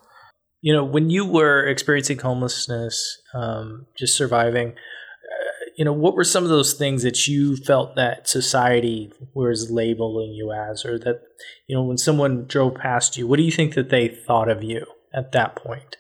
You 0.61 0.73
know, 0.73 0.85
when 0.85 1.11
you 1.11 1.27
were 1.27 1.67
experiencing 1.67 2.19
homelessness, 2.19 3.21
um, 3.35 3.87
just 3.99 4.17
surviving, 4.17 4.71
uh, 4.71 5.65
you 5.77 5.85
know, 5.85 5.93
what 5.93 6.15
were 6.15 6.25
some 6.25 6.45
of 6.45 6.49
those 6.49 6.75
things 6.75 7.03
that 7.03 7.27
you 7.27 7.57
felt 7.57 7.97
that 7.97 8.29
society 8.29 9.13
was 9.35 9.71
labeling 9.71 10.33
you 10.33 10.53
as, 10.53 10.85
or 10.85 10.99
that, 11.01 11.21
you 11.67 11.77
know, 11.77 11.83
when 11.83 11.99
someone 11.99 12.47
drove 12.47 12.77
past 12.77 13.17
you, 13.17 13.27
what 13.27 13.37
do 13.37 13.43
you 13.43 13.51
think 13.51 13.75
that 13.75 13.91
they 13.91 14.09
thought 14.09 14.49
of 14.49 14.63
you 14.63 14.87
at 15.13 15.33
that 15.33 15.57
point? 15.57 15.97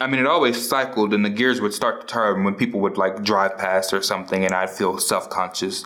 I 0.00 0.06
mean, 0.06 0.20
it 0.20 0.26
always 0.26 0.66
cycled, 0.66 1.12
and 1.12 1.24
the 1.24 1.30
gears 1.30 1.60
would 1.60 1.74
start 1.74 2.00
to 2.00 2.06
turn 2.06 2.42
when 2.44 2.54
people 2.54 2.80
would 2.80 2.96
like 2.96 3.22
drive 3.22 3.58
past 3.58 3.92
or 3.92 4.00
something, 4.00 4.44
and 4.44 4.54
I'd 4.54 4.70
feel 4.70 4.98
self 4.98 5.28
conscious. 5.28 5.84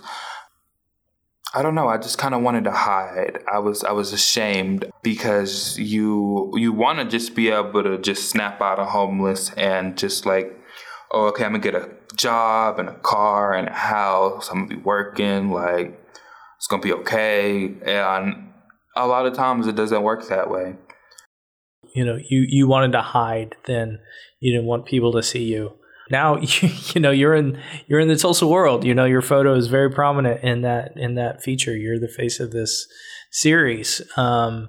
I 1.53 1.63
don't 1.63 1.75
know. 1.75 1.89
I 1.89 1.99
just 1.99 2.19
kind 2.19 2.35
of 2.35 2.43
wanted 2.43 2.65
to 2.65 2.71
hide. 2.71 3.43
I 3.53 3.59
was 3.59 3.83
I 3.85 3.93
was 3.93 4.13
ashamed 4.13 4.91
because 5.03 5.79
you 5.79 6.53
you 6.55 6.73
want 6.73 7.01
to 7.01 7.05
just 7.05 7.35
be 7.35 7.49
able 7.49 7.83
to 7.83 7.99
just 7.99 8.31
snap 8.31 8.61
out 8.61 8.79
of 8.79 8.89
homeless 8.89 9.53
and 9.55 9.99
just 9.99 10.27
like, 10.27 10.57
oh, 11.11 11.27
okay, 11.29 11.45
I'm 11.45 11.53
gonna 11.53 11.63
get 11.63 11.75
a 11.75 11.91
job 12.17 12.79
and 12.79 12.89
a 12.89 12.95
car 12.95 13.53
and 13.55 13.69
a 13.69 13.73
house. 13.73 14.49
I'm 14.49 14.67
gonna 14.67 14.77
be 14.77 14.83
working. 14.83 15.51
Like 15.51 16.01
it's 16.57 16.67
gonna 16.69 16.83
be 16.83 16.93
okay. 16.93 17.75
And 17.85 18.53
a 18.97 19.07
lot 19.07 19.27
of 19.27 19.35
times 19.35 19.67
it 19.67 19.75
doesn't 19.75 20.03
work 20.03 20.29
that 20.29 20.51
way. 20.51 20.77
You 21.95 22.05
know, 22.05 22.17
you 22.17 22.45
you 22.49 22.67
wanted 22.67 22.93
to 22.93 23.03
hide. 23.03 23.57
Then 23.67 24.01
you 24.41 24.53
didn't 24.53 24.67
want 24.67 24.87
people 24.87 25.13
to 25.13 25.23
see 25.23 25.45
you 25.45 25.79
now 26.11 26.39
you, 26.39 26.71
you 26.95 27.01
know 27.01 27.11
you're 27.11 27.35
in 27.35 27.61
you're 27.87 28.01
in 28.01 28.09
the 28.09 28.17
Tulsa 28.17 28.47
world. 28.47 28.85
You 28.85 28.95
know 28.95 29.05
your 29.05 29.23
photo 29.23 29.55
is 29.55 29.69
very 29.69 29.91
prominent 29.91 30.43
in 30.43 30.63
that 30.63 30.93
in 30.97 31.15
that 31.15 31.43
feature. 31.43 31.77
You're 31.77 31.99
the 31.99 32.09
face 32.09 32.41
of 32.41 32.51
this 32.51 32.87
series. 33.31 34.03
Um, 34.17 34.69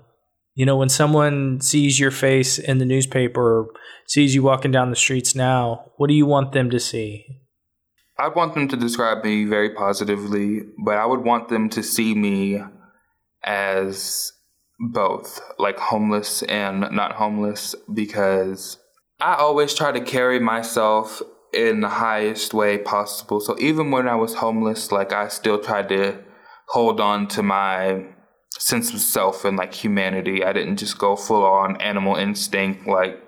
you 0.54 0.66
know 0.66 0.78
when 0.78 0.90
someone 0.90 1.62
sees 1.62 2.00
your 2.00 2.12
face 2.12 2.58
in 2.58 2.78
the 2.78 2.86
newspaper, 2.86 3.68
sees 4.08 4.34
you 4.36 4.44
walking 4.44 4.72
down 4.72 4.90
the 4.90 4.96
streets 4.96 5.36
now, 5.36 5.92
what 5.98 6.08
do 6.08 6.14
you 6.14 6.26
want 6.26 6.54
them 6.54 6.70
to 6.70 6.80
see? 6.80 7.26
I 8.18 8.30
want 8.30 8.54
them 8.54 8.70
to 8.70 8.78
describe 8.78 9.26
me 9.26 9.44
very 9.44 9.72
positively, 9.72 10.62
but 10.86 10.98
I 10.98 11.06
would 11.06 11.26
want 11.26 11.50
them 11.50 11.68
to 11.72 11.84
see 11.84 12.16
me 12.16 12.62
as 13.44 14.32
both, 14.80 15.40
like 15.58 15.78
homeless 15.78 16.44
and 16.44 16.82
not 16.92 17.14
homeless, 17.14 17.76
because 17.94 18.78
I 19.20 19.36
always 19.36 19.74
try 19.74 19.92
to 19.92 20.02
carry 20.02 20.40
myself 20.40 21.22
in 21.54 21.80
the 21.80 21.90
highest 21.90 22.54
way 22.54 22.78
possible. 22.78 23.40
So 23.40 23.58
even 23.60 23.92
when 23.92 24.08
I 24.08 24.16
was 24.16 24.36
homeless, 24.36 24.92
like 24.92 25.14
I 25.14 25.30
still 25.30 25.60
tried 25.60 25.90
to 25.90 26.20
hold 26.68 27.00
on 27.00 27.28
to 27.30 27.44
my 27.44 28.06
sense 28.58 28.94
of 28.94 29.00
self 29.00 29.46
and 29.46 29.58
like 29.58 29.74
humanity. 29.74 30.44
I 30.44 30.54
didn't 30.54 30.78
just 30.78 30.98
go 30.98 31.16
full 31.16 31.46
on 31.46 31.80
animal 31.82 32.16
instinct, 32.16 32.88
like 32.88 33.22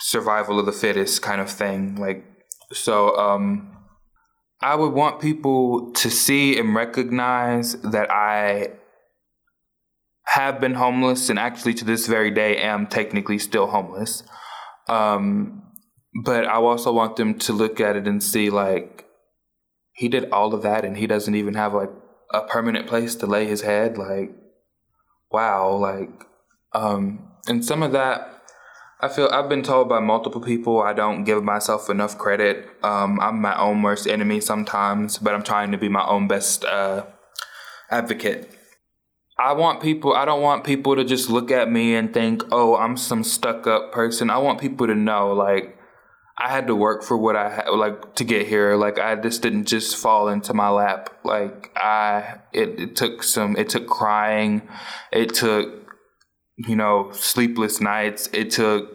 survival 0.00 0.58
of 0.58 0.66
the 0.66 0.72
fittest 0.72 1.22
kind 1.22 1.40
of 1.40 1.50
thing. 1.50 1.96
Like, 1.96 2.24
so, 2.72 3.16
um, 3.16 3.76
I 4.62 4.74
would 4.74 4.92
want 4.92 5.20
people 5.20 5.92
to 5.92 6.10
see 6.10 6.58
and 6.58 6.74
recognize 6.74 7.80
that 7.80 8.10
I 8.10 8.72
have 10.26 10.60
been 10.60 10.74
homeless 10.74 11.28
and 11.28 11.38
actually 11.38 11.74
to 11.74 11.84
this 11.84 12.06
very 12.06 12.30
day 12.30 12.56
am 12.56 12.86
technically 12.86 13.38
still 13.38 13.66
homeless. 13.66 14.22
Um, 14.88 15.62
but 16.24 16.46
I 16.46 16.54
also 16.54 16.92
want 16.92 17.16
them 17.16 17.38
to 17.40 17.52
look 17.52 17.80
at 17.80 17.96
it 17.96 18.06
and 18.06 18.22
see 18.22 18.50
like 18.50 19.06
he 19.92 20.08
did 20.08 20.30
all 20.30 20.54
of 20.54 20.62
that 20.62 20.84
and 20.84 20.96
he 20.96 21.06
doesn't 21.06 21.34
even 21.34 21.54
have 21.54 21.74
like 21.74 21.90
a 22.32 22.42
permanent 22.42 22.86
place 22.86 23.14
to 23.16 23.26
lay 23.26 23.46
his 23.46 23.62
head. 23.62 23.98
Like, 23.98 24.32
wow, 25.30 25.72
like, 25.74 26.26
um, 26.72 27.28
and 27.48 27.64
some 27.64 27.82
of 27.82 27.92
that 27.92 28.40
I 29.02 29.08
feel 29.08 29.30
I've 29.32 29.48
been 29.48 29.62
told 29.62 29.88
by 29.88 29.98
multiple 29.98 30.42
people 30.42 30.82
I 30.82 30.92
don't 30.92 31.24
give 31.24 31.42
myself 31.42 31.88
enough 31.88 32.18
credit. 32.18 32.68
Um, 32.82 33.18
I'm 33.20 33.40
my 33.40 33.58
own 33.58 33.80
worst 33.82 34.06
enemy 34.06 34.40
sometimes, 34.40 35.16
but 35.16 35.34
I'm 35.34 35.42
trying 35.42 35.72
to 35.72 35.78
be 35.78 35.88
my 35.88 36.06
own 36.06 36.28
best 36.28 36.64
uh, 36.66 37.06
advocate. 37.90 38.54
I 39.40 39.52
want 39.52 39.80
people, 39.80 40.12
I 40.12 40.26
don't 40.26 40.42
want 40.42 40.64
people 40.64 40.96
to 40.96 41.04
just 41.04 41.30
look 41.30 41.50
at 41.50 41.72
me 41.72 41.94
and 41.94 42.12
think, 42.12 42.42
oh, 42.52 42.76
I'm 42.76 42.96
some 42.98 43.24
stuck 43.24 43.66
up 43.66 43.90
person. 43.90 44.28
I 44.28 44.36
want 44.36 44.60
people 44.60 44.86
to 44.86 44.94
know, 44.94 45.32
like, 45.32 45.78
I 46.36 46.50
had 46.50 46.66
to 46.66 46.74
work 46.74 47.02
for 47.02 47.16
what 47.16 47.36
I 47.36 47.48
had, 47.48 47.68
like, 47.70 48.16
to 48.16 48.24
get 48.24 48.46
here. 48.46 48.76
Like, 48.76 48.98
I 48.98 49.16
just 49.16 49.40
didn't 49.40 49.64
just 49.64 49.96
fall 49.96 50.28
into 50.28 50.52
my 50.52 50.68
lap. 50.68 51.10
Like, 51.24 51.70
I, 51.74 52.40
it, 52.52 52.80
it 52.80 52.96
took 52.96 53.22
some, 53.22 53.56
it 53.56 53.70
took 53.70 53.86
crying. 53.86 54.68
It 55.10 55.32
took, 55.32 55.90
you 56.58 56.76
know, 56.76 57.10
sleepless 57.12 57.80
nights. 57.80 58.28
It 58.34 58.50
took 58.50 58.92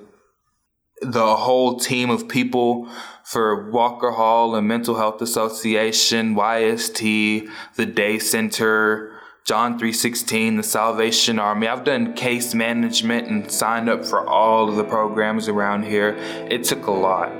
the 1.02 1.36
whole 1.36 1.80
team 1.80 2.12
of 2.12 2.28
people 2.28 2.88
for 3.24 3.72
Walker 3.72 4.12
Hall 4.12 4.56
and 4.56 4.68
Mental 4.68 4.96
Health 4.96 5.22
Association, 5.22 6.36
YST, 6.36 7.50
the 7.76 7.86
Day 7.88 8.20
Center, 8.20 9.15
John 9.46 9.78
3:16, 9.78 10.58
the 10.58 10.64
Salvation 10.64 11.38
Army. 11.38 11.68
I've 11.68 11.84
done 11.84 12.14
case 12.14 12.56
management 12.56 13.28
and 13.28 13.52
signed 13.52 13.88
up 13.88 14.04
for 14.04 14.28
all 14.28 14.68
of 14.68 14.76
the 14.76 14.84
programs 14.84 15.48
around 15.48 15.84
here. 15.84 16.16
It 16.50 16.64
took 16.64 16.88
a 16.88 16.92
lot. 16.92 17.32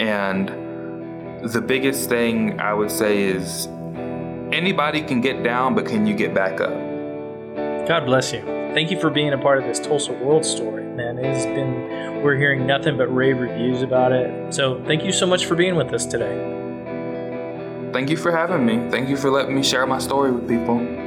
And 0.00 0.48
the 1.48 1.60
biggest 1.60 2.08
thing 2.08 2.58
I 2.58 2.74
would 2.74 2.90
say 2.90 3.22
is 3.22 3.68
anybody 4.50 5.00
can 5.02 5.20
get 5.20 5.44
down, 5.44 5.76
but 5.76 5.86
can 5.86 6.04
you 6.04 6.16
get 6.16 6.34
back 6.34 6.60
up? 6.60 6.74
God 7.86 8.06
bless 8.06 8.32
you. 8.32 8.40
Thank 8.74 8.90
you 8.90 8.98
for 8.98 9.08
being 9.08 9.32
a 9.32 9.38
part 9.38 9.58
of 9.58 9.66
this 9.66 9.78
Tulsa 9.78 10.14
World 10.14 10.44
story, 10.44 10.82
man. 10.82 11.16
It 11.16 11.26
has 11.26 11.46
been, 11.46 12.24
we're 12.24 12.36
hearing 12.36 12.66
nothing 12.66 12.96
but 12.98 13.06
rave 13.14 13.38
reviews 13.38 13.82
about 13.82 14.10
it. 14.10 14.52
So 14.52 14.82
thank 14.86 15.04
you 15.04 15.12
so 15.12 15.28
much 15.28 15.46
for 15.46 15.54
being 15.54 15.76
with 15.76 15.92
us 15.92 16.06
today. 16.06 16.34
Thank 17.92 18.10
you 18.10 18.16
for 18.16 18.32
having 18.32 18.66
me. 18.66 18.90
Thank 18.90 19.08
you 19.08 19.16
for 19.16 19.30
letting 19.30 19.54
me 19.54 19.62
share 19.62 19.86
my 19.86 20.00
story 20.00 20.32
with 20.32 20.48
people. 20.48 21.05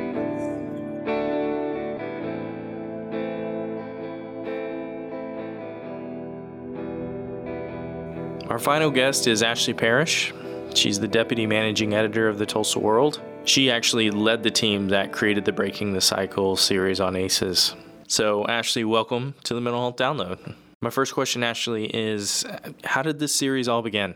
Our 8.60 8.64
final 8.66 8.92
guest 8.92 9.26
is 9.26 9.42
Ashley 9.42 9.74
Parrish. 9.74 10.34
She's 10.76 11.00
the 11.00 11.08
deputy 11.08 11.48
managing 11.48 11.94
editor 11.94 12.28
of 12.28 12.38
the 12.38 12.46
Tulsa 12.46 12.78
World. 12.78 13.22
She 13.46 13.72
actually 13.72 14.12
led 14.12 14.44
the 14.44 14.52
team 14.52 14.90
that 14.90 15.14
created 15.14 15.46
the 15.46 15.54
Breaking 15.54 15.94
the 15.94 16.02
Cycle 16.02 16.58
series 16.58 17.00
on 17.00 17.16
ACEs. 17.16 17.74
So, 18.10 18.46
Ashley, 18.48 18.84
welcome 18.84 19.34
to 19.46 19.54
the 19.54 19.62
Mental 19.62 19.80
Health 19.80 19.96
Download. 19.96 20.56
My 20.82 20.90
first 20.90 21.14
question, 21.14 21.42
Ashley, 21.42 21.86
is 21.86 22.46
how 22.84 23.02
did 23.02 23.20
this 23.20 23.34
series 23.34 23.70
all 23.70 23.82
begin? 23.82 24.14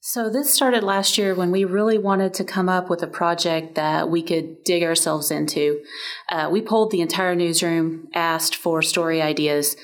So, 0.00 0.30
this 0.30 0.54
started 0.54 0.84
last 0.84 1.18
year 1.18 1.34
when 1.34 1.50
we 1.50 1.64
really 1.64 1.98
wanted 1.98 2.32
to 2.34 2.44
come 2.44 2.68
up 2.68 2.88
with 2.88 3.02
a 3.02 3.08
project 3.08 3.74
that 3.74 4.08
we 4.08 4.22
could 4.22 4.62
dig 4.62 4.84
ourselves 4.84 5.32
into. 5.32 5.82
Uh, 6.30 6.48
we 6.48 6.62
polled 6.62 6.92
the 6.92 7.00
entire 7.00 7.34
newsroom, 7.34 8.06
asked 8.14 8.54
for 8.54 8.82
story 8.82 9.20
ideas, 9.20 9.74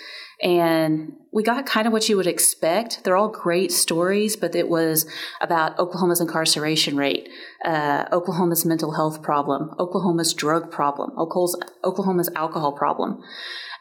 and 0.42 1.14
we 1.33 1.42
got 1.42 1.66
kind 1.66 1.87
of 1.87 1.92
what 1.92 2.09
you 2.09 2.16
would 2.16 2.27
expect. 2.27 3.05
They're 3.05 3.16
all 3.16 3.29
great 3.29 3.72
stories, 3.72 4.37
but 4.37 4.55
it 4.55 4.68
was 4.68 5.07
about 5.40 5.79
Oklahoma's 5.79 6.20
incarceration 6.20 6.96
rate, 6.96 7.29
uh, 7.64 8.05
Oklahoma's 8.12 8.64
mental 8.64 8.92
health 8.92 9.22
problem, 9.22 9.70
Oklahoma's 9.79 10.35
drug 10.35 10.70
problem, 10.70 11.12
Oklahoma's, 11.18 12.31
alcohol 12.37 12.72
problem. 12.72 13.22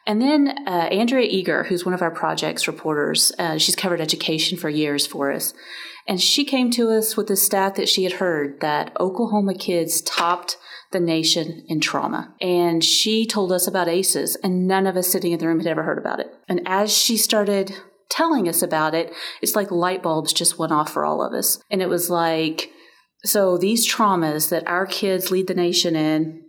And 0.07 0.21
then 0.21 0.55
uh, 0.67 0.87
Andrea 0.91 1.27
Eger, 1.27 1.63
who's 1.63 1.83
one 1.83 1.93
of 1.93 2.01
our 2.01 2.11
projects 2.11 2.67
reporters, 2.67 3.31
uh, 3.39 3.57
she's 3.57 3.75
covered 3.75 4.01
education 4.01 4.57
for 4.57 4.69
years 4.69 5.07
for 5.07 5.31
us. 5.31 5.53
And 6.07 6.21
she 6.21 6.45
came 6.45 6.69
to 6.71 6.91
us 6.91 7.17
with 7.17 7.29
a 7.31 7.35
stat 7.35 7.75
that 7.75 7.89
she 7.89 8.03
had 8.03 8.13
heard 8.13 8.61
that 8.61 8.95
Oklahoma 8.99 9.55
kids 9.55 10.01
topped 10.01 10.57
the 10.91 10.99
nation 10.99 11.63
in 11.67 11.79
trauma. 11.79 12.33
And 12.41 12.83
she 12.83 13.25
told 13.25 13.51
us 13.51 13.67
about 13.67 13.87
ACEs, 13.87 14.35
and 14.43 14.67
none 14.67 14.87
of 14.87 14.97
us 14.97 15.07
sitting 15.07 15.31
in 15.31 15.39
the 15.39 15.47
room 15.47 15.59
had 15.59 15.67
ever 15.67 15.83
heard 15.83 15.97
about 15.97 16.19
it. 16.19 16.27
And 16.47 16.61
as 16.65 16.95
she 16.95 17.17
started 17.17 17.73
telling 18.09 18.47
us 18.47 18.61
about 18.61 18.93
it, 18.93 19.11
it's 19.41 19.55
like 19.55 19.71
light 19.71 20.03
bulbs 20.03 20.33
just 20.33 20.59
went 20.59 20.71
off 20.71 20.91
for 20.91 21.05
all 21.05 21.21
of 21.21 21.33
us. 21.33 21.59
And 21.69 21.81
it 21.81 21.89
was 21.89 22.09
like, 22.09 22.69
so 23.23 23.57
these 23.57 23.87
traumas 23.87 24.49
that 24.49 24.67
our 24.67 24.85
kids 24.85 25.31
lead 25.31 25.47
the 25.47 25.55
nation 25.55 25.95
in, 25.95 26.43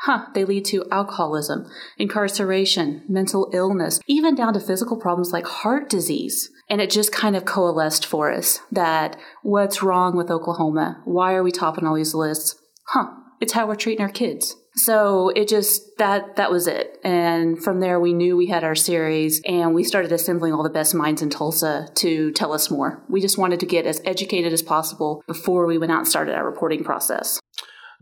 huh, 0.00 0.26
they 0.34 0.44
lead 0.44 0.64
to 0.66 0.86
alcoholism, 0.90 1.66
incarceration, 1.98 3.04
mental 3.08 3.50
illness, 3.52 4.00
even 4.06 4.34
down 4.34 4.54
to 4.54 4.60
physical 4.60 4.96
problems 4.96 5.32
like 5.32 5.46
heart 5.46 5.90
disease. 5.90 6.50
And 6.68 6.80
it 6.80 6.90
just 6.90 7.12
kind 7.12 7.36
of 7.36 7.44
coalesced 7.44 8.06
for 8.06 8.32
us 8.32 8.60
that 8.70 9.16
what's 9.42 9.82
wrong 9.82 10.16
with 10.16 10.30
Oklahoma? 10.30 11.02
Why 11.04 11.34
are 11.34 11.42
we 11.42 11.52
topping 11.52 11.86
all 11.86 11.94
these 11.94 12.14
lists? 12.14 12.56
Huh, 12.88 13.08
it's 13.40 13.52
how 13.52 13.66
we're 13.66 13.74
treating 13.76 14.02
our 14.02 14.10
kids. 14.10 14.56
So 14.76 15.30
it 15.30 15.48
just 15.48 15.96
that 15.96 16.36
that 16.36 16.50
was 16.50 16.66
it. 16.66 16.98
And 17.02 17.62
from 17.62 17.80
there 17.80 17.98
we 17.98 18.12
knew 18.12 18.36
we 18.36 18.46
had 18.46 18.62
our 18.62 18.74
series 18.74 19.40
and 19.46 19.74
we 19.74 19.84
started 19.84 20.12
assembling 20.12 20.52
all 20.52 20.62
the 20.62 20.70
best 20.70 20.94
minds 20.94 21.22
in 21.22 21.30
Tulsa 21.30 21.88
to 21.94 22.30
tell 22.32 22.52
us 22.52 22.70
more. 22.70 23.02
We 23.08 23.20
just 23.20 23.38
wanted 23.38 23.60
to 23.60 23.66
get 23.66 23.86
as 23.86 24.02
educated 24.04 24.52
as 24.52 24.62
possible 24.62 25.22
before 25.26 25.66
we 25.66 25.78
went 25.78 25.92
out 25.92 26.00
and 26.00 26.08
started 26.08 26.34
our 26.34 26.44
reporting 26.44 26.84
process. 26.84 27.40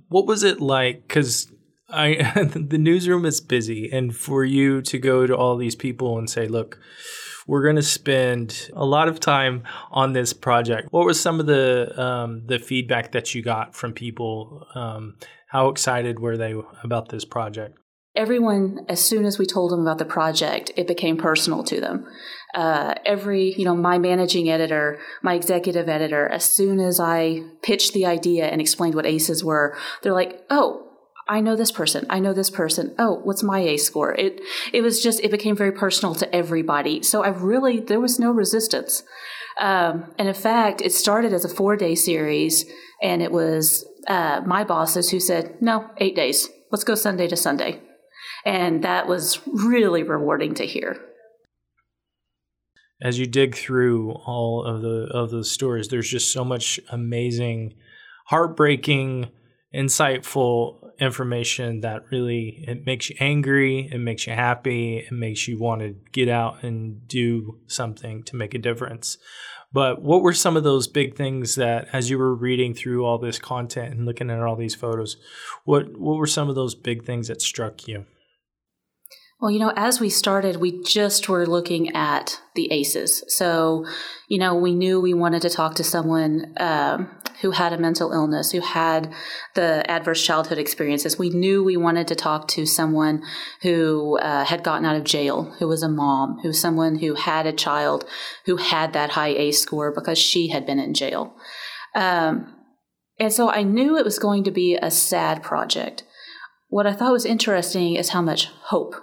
What 0.09 0.27
was 0.27 0.43
it 0.43 0.61
like 0.61 1.09
cuz 1.09 1.47
I 1.89 2.15
the 2.55 2.79
newsroom 2.79 3.25
is 3.25 3.41
busy 3.41 3.89
and 3.93 4.15
for 4.15 4.45
you 4.45 4.83
to 4.83 4.99
go 4.99 5.27
to 5.27 5.37
all 5.37 5.57
these 5.57 5.77
people 5.77 6.19
and 6.19 6.29
say, 6.29 6.49
"Look, 6.49 6.81
we're 7.47 7.63
going 7.63 7.77
to 7.77 7.83
spend 7.83 8.71
a 8.75 8.85
lot 8.85 9.09
of 9.09 9.21
time 9.21 9.63
on 9.91 10.13
this 10.13 10.33
project. 10.33 10.89
What 10.91 11.07
was 11.07 11.21
some 11.21 11.41
of 11.41 11.47
the 11.47 12.01
um, 12.01 12.47
the 12.47 12.59
feedback 12.59 13.13
that 13.13 13.35
you 13.35 13.43
got 13.43 13.75
from 13.75 13.93
people? 13.93 14.67
Um, 14.75 15.17
how 15.49 15.69
excited 15.69 16.19
were 16.19 16.37
they 16.37 16.55
about 16.83 17.11
this 17.11 17.25
project? 17.25 17.79
Everyone, 18.17 18.87
as 18.89 19.05
soon 19.05 19.25
as 19.25 19.39
we 19.39 19.47
told 19.47 19.73
them 19.73 19.81
about 19.81 19.99
the 19.99 20.05
project, 20.05 20.71
it 20.77 20.87
became 20.87 21.17
personal 21.17 21.65
to 21.65 21.81
them. 21.81 22.07
Uh, 22.55 22.95
every, 23.05 23.55
you 23.55 23.65
know, 23.65 23.75
my 23.75 23.99
managing 23.99 24.49
editor, 24.49 25.01
my 25.23 25.35
executive 25.35 25.89
editor, 25.89 26.29
as 26.29 26.45
soon 26.45 26.79
as 26.79 27.01
I 27.01 27.43
pitched 27.63 27.93
the 27.93 28.07
idea 28.07 28.47
and 28.47 28.61
explained 28.61 28.95
what 28.95 29.07
ACEs 29.07 29.43
were, 29.43 29.77
they're 30.03 30.13
like, 30.13 30.45
oh, 30.49 30.84
I 31.27 31.41
know 31.41 31.57
this 31.57 31.73
person. 31.73 32.07
I 32.11 32.19
know 32.19 32.33
this 32.33 32.51
person. 32.51 32.95
Oh, 32.99 33.21
what's 33.25 33.43
my 33.43 33.61
ACE 33.61 33.85
score? 33.85 34.15
It 34.15 34.41
it 34.73 34.83
was 34.83 35.03
just 35.03 35.21
it 35.21 35.31
became 35.31 35.57
very 35.57 35.73
personal 35.73 36.15
to 36.17 36.35
everybody. 36.35 37.03
So 37.03 37.23
I 37.23 37.29
really 37.29 37.81
there 37.81 38.01
was 38.01 38.19
no 38.19 38.31
resistance. 38.31 39.03
Um, 39.59 40.13
and 40.19 40.29
in 40.29 40.35
fact, 40.35 40.81
it 40.83 40.93
started 40.93 41.33
as 41.33 41.45
a 41.45 41.49
four 41.49 41.77
day 41.77 41.95
series, 41.95 42.67
and 43.03 43.23
it 43.23 43.33
was 43.33 43.87
uh, 44.09 44.43
my 44.45 44.65
bosses 44.65 45.11
who 45.11 45.21
said, 45.21 45.63
"No, 45.63 45.91
eight 45.99 46.17
days. 46.17 46.49
Let's 46.71 46.85
go 46.85 46.95
Sunday 46.95 47.29
to 47.29 47.37
Sunday," 47.37 47.81
and 48.45 48.85
that 48.85 49.07
was 49.07 49.41
really 49.47 50.03
rewarding 50.03 50.55
to 50.55 50.67
hear. 50.67 50.99
As 53.03 53.19
you 53.19 53.27
dig 53.27 53.55
through 53.55 54.13
all 54.13 54.65
of 54.65 54.83
the 54.83 55.09
of 55.13 55.31
those 55.31 55.51
stories, 55.51 55.89
there's 55.89 56.11
just 56.11 56.33
so 56.33 56.45
much 56.45 56.81
amazing, 56.91 57.75
heartbreaking 58.27 59.31
insightful 59.75 60.84
information 60.99 61.81
that 61.81 62.11
really 62.11 62.65
it 62.67 62.87
makes 62.87 63.11
you 63.11 63.17
angry, 63.21 63.89
it 63.93 63.99
makes 63.99 64.27
you 64.27 64.33
happy, 64.33 64.99
it 64.99 65.13
makes 65.13 65.49
you 65.49 65.59
want 65.59 65.81
to 65.81 65.97
get 66.13 66.29
out 66.29 66.63
and 66.63 67.07
do 67.09 67.59
something 67.67 68.23
to 68.25 68.37
make 68.37 68.55
a 68.55 68.59
difference. 68.59 69.19
But 69.73 70.03
what 70.03 70.23
were 70.23 70.33
some 70.33 70.57
of 70.57 70.63
those 70.63 70.87
big 70.87 71.17
things 71.17 71.57
that 71.57 71.89
as 71.93 72.09
you 72.09 72.17
were 72.17 72.35
reading 72.35 72.75
through 72.75 73.05
all 73.05 73.19
this 73.19 73.41
content 73.41 73.93
and 73.93 74.07
looking 74.07 74.31
at 74.31 74.41
all 74.41 74.55
these 74.55 74.77
photos, 74.77 75.17
what 75.65 75.99
what 75.99 76.17
were 76.17 76.29
some 76.29 76.49
of 76.49 76.55
those 76.55 76.75
big 76.75 77.05
things 77.05 77.29
that 77.29 77.43
struck 77.43 77.89
you? 77.89 78.07
Well, 79.41 79.51
you 79.51 79.59
know, 79.59 79.73
as 79.77 80.01
we 80.01 80.11
started, 80.11 80.57
we 80.57 80.83
just 80.85 81.29
were 81.29 81.45
looking 81.45 81.95
at 81.95 82.41
the 82.55 82.71
ACEs. 82.73 83.25
So, 83.29 83.85
you 84.29 84.39
know, 84.39 84.55
we 84.55 84.75
knew 84.75 85.01
we 85.01 85.13
wanted 85.13 85.43
to 85.43 85.51
talk 85.51 85.75
to 85.75 85.85
someone 85.85 86.55
um, 86.59 87.11
who 87.41 87.53
had 87.53 87.73
a 87.73 87.79
mental 87.79 88.13
illness, 88.13 88.53
who 88.53 88.61
had 88.61 89.13
the 89.55 89.89
adverse 89.91 90.25
childhood 90.25 90.59
experiences. 90.59 91.19
We 91.19 91.31
knew 91.31 91.63
we 91.63 91.77
wanted 91.77 92.09
to 92.09 92.15
talk 92.15 92.49
to 92.49 92.67
someone 92.67 93.23
who 93.63 94.19
uh, 94.19 94.45
had 94.45 94.63
gotten 94.63 94.85
out 94.85 94.97
of 94.97 95.05
jail, 95.05 95.55
who 95.59 95.69
was 95.69 95.83
a 95.83 95.89
mom, 95.89 96.39
who 96.43 96.49
was 96.49 96.61
someone 96.61 96.97
who 96.97 97.15
had 97.15 97.47
a 97.47 97.53
child 97.53 98.05
who 98.47 98.57
had 98.57 98.93
that 98.93 99.11
high 99.11 99.29
ACE 99.29 99.61
score 99.61 99.93
because 99.93 100.19
she 100.19 100.49
had 100.49 100.67
been 100.67 100.79
in 100.79 100.95
jail. 100.95 101.35
Um, 101.95 102.55
and 103.19 103.33
so 103.33 103.51
I 103.51 103.63
knew 103.63 103.97
it 103.97 104.05
was 104.05 104.19
going 104.19 104.45
to 104.45 104.51
be 104.51 104.77
a 104.77 104.91
sad 104.91 105.43
project. 105.43 106.05
What 106.69 106.87
I 106.87 106.93
thought 106.93 107.13
was 107.13 107.25
interesting 107.25 107.95
is 107.95 108.11
how 108.11 108.23
much 108.23 108.47
hope 108.47 108.97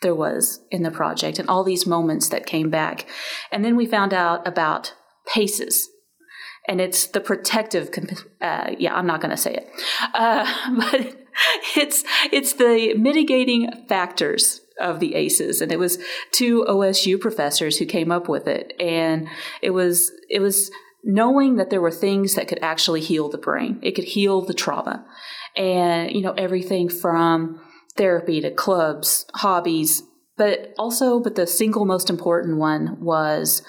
there 0.00 0.14
was 0.14 0.60
in 0.70 0.82
the 0.82 0.90
project 0.90 1.38
and 1.38 1.48
all 1.48 1.64
these 1.64 1.86
moments 1.86 2.28
that 2.30 2.46
came 2.46 2.70
back. 2.70 3.06
And 3.52 3.64
then 3.64 3.76
we 3.76 3.86
found 3.86 4.14
out 4.14 4.46
about 4.46 4.94
PACEs. 5.26 5.88
And 6.70 6.80
it's 6.80 7.08
the 7.08 7.20
protective, 7.20 7.90
uh, 8.40 8.70
yeah, 8.78 8.94
I'm 8.94 9.04
not 9.04 9.20
going 9.20 9.32
to 9.32 9.36
say 9.36 9.54
it, 9.54 9.68
uh, 10.14 10.46
but 10.92 11.16
it's 11.76 12.04
it's 12.32 12.52
the 12.52 12.94
mitigating 12.94 13.86
factors 13.88 14.60
of 14.80 15.00
the 15.00 15.16
ACEs, 15.16 15.60
and 15.60 15.72
it 15.72 15.80
was 15.80 15.98
two 16.30 16.64
OSU 16.68 17.20
professors 17.20 17.78
who 17.78 17.86
came 17.86 18.12
up 18.12 18.28
with 18.28 18.46
it, 18.46 18.72
and 18.78 19.28
it 19.62 19.70
was 19.70 20.12
it 20.28 20.40
was 20.40 20.70
knowing 21.02 21.56
that 21.56 21.70
there 21.70 21.80
were 21.80 21.90
things 21.90 22.36
that 22.36 22.46
could 22.46 22.62
actually 22.62 23.00
heal 23.00 23.28
the 23.28 23.38
brain, 23.38 23.80
it 23.82 23.96
could 23.96 24.04
heal 24.04 24.40
the 24.40 24.54
trauma, 24.54 25.04
and 25.56 26.12
you 26.12 26.22
know 26.22 26.34
everything 26.34 26.88
from 26.88 27.60
therapy 27.96 28.40
to 28.40 28.50
clubs, 28.52 29.26
hobbies, 29.34 30.04
but 30.36 30.72
also, 30.78 31.20
but 31.20 31.34
the 31.34 31.46
single 31.46 31.84
most 31.84 32.08
important 32.08 32.58
one 32.58 32.96
was 33.00 33.62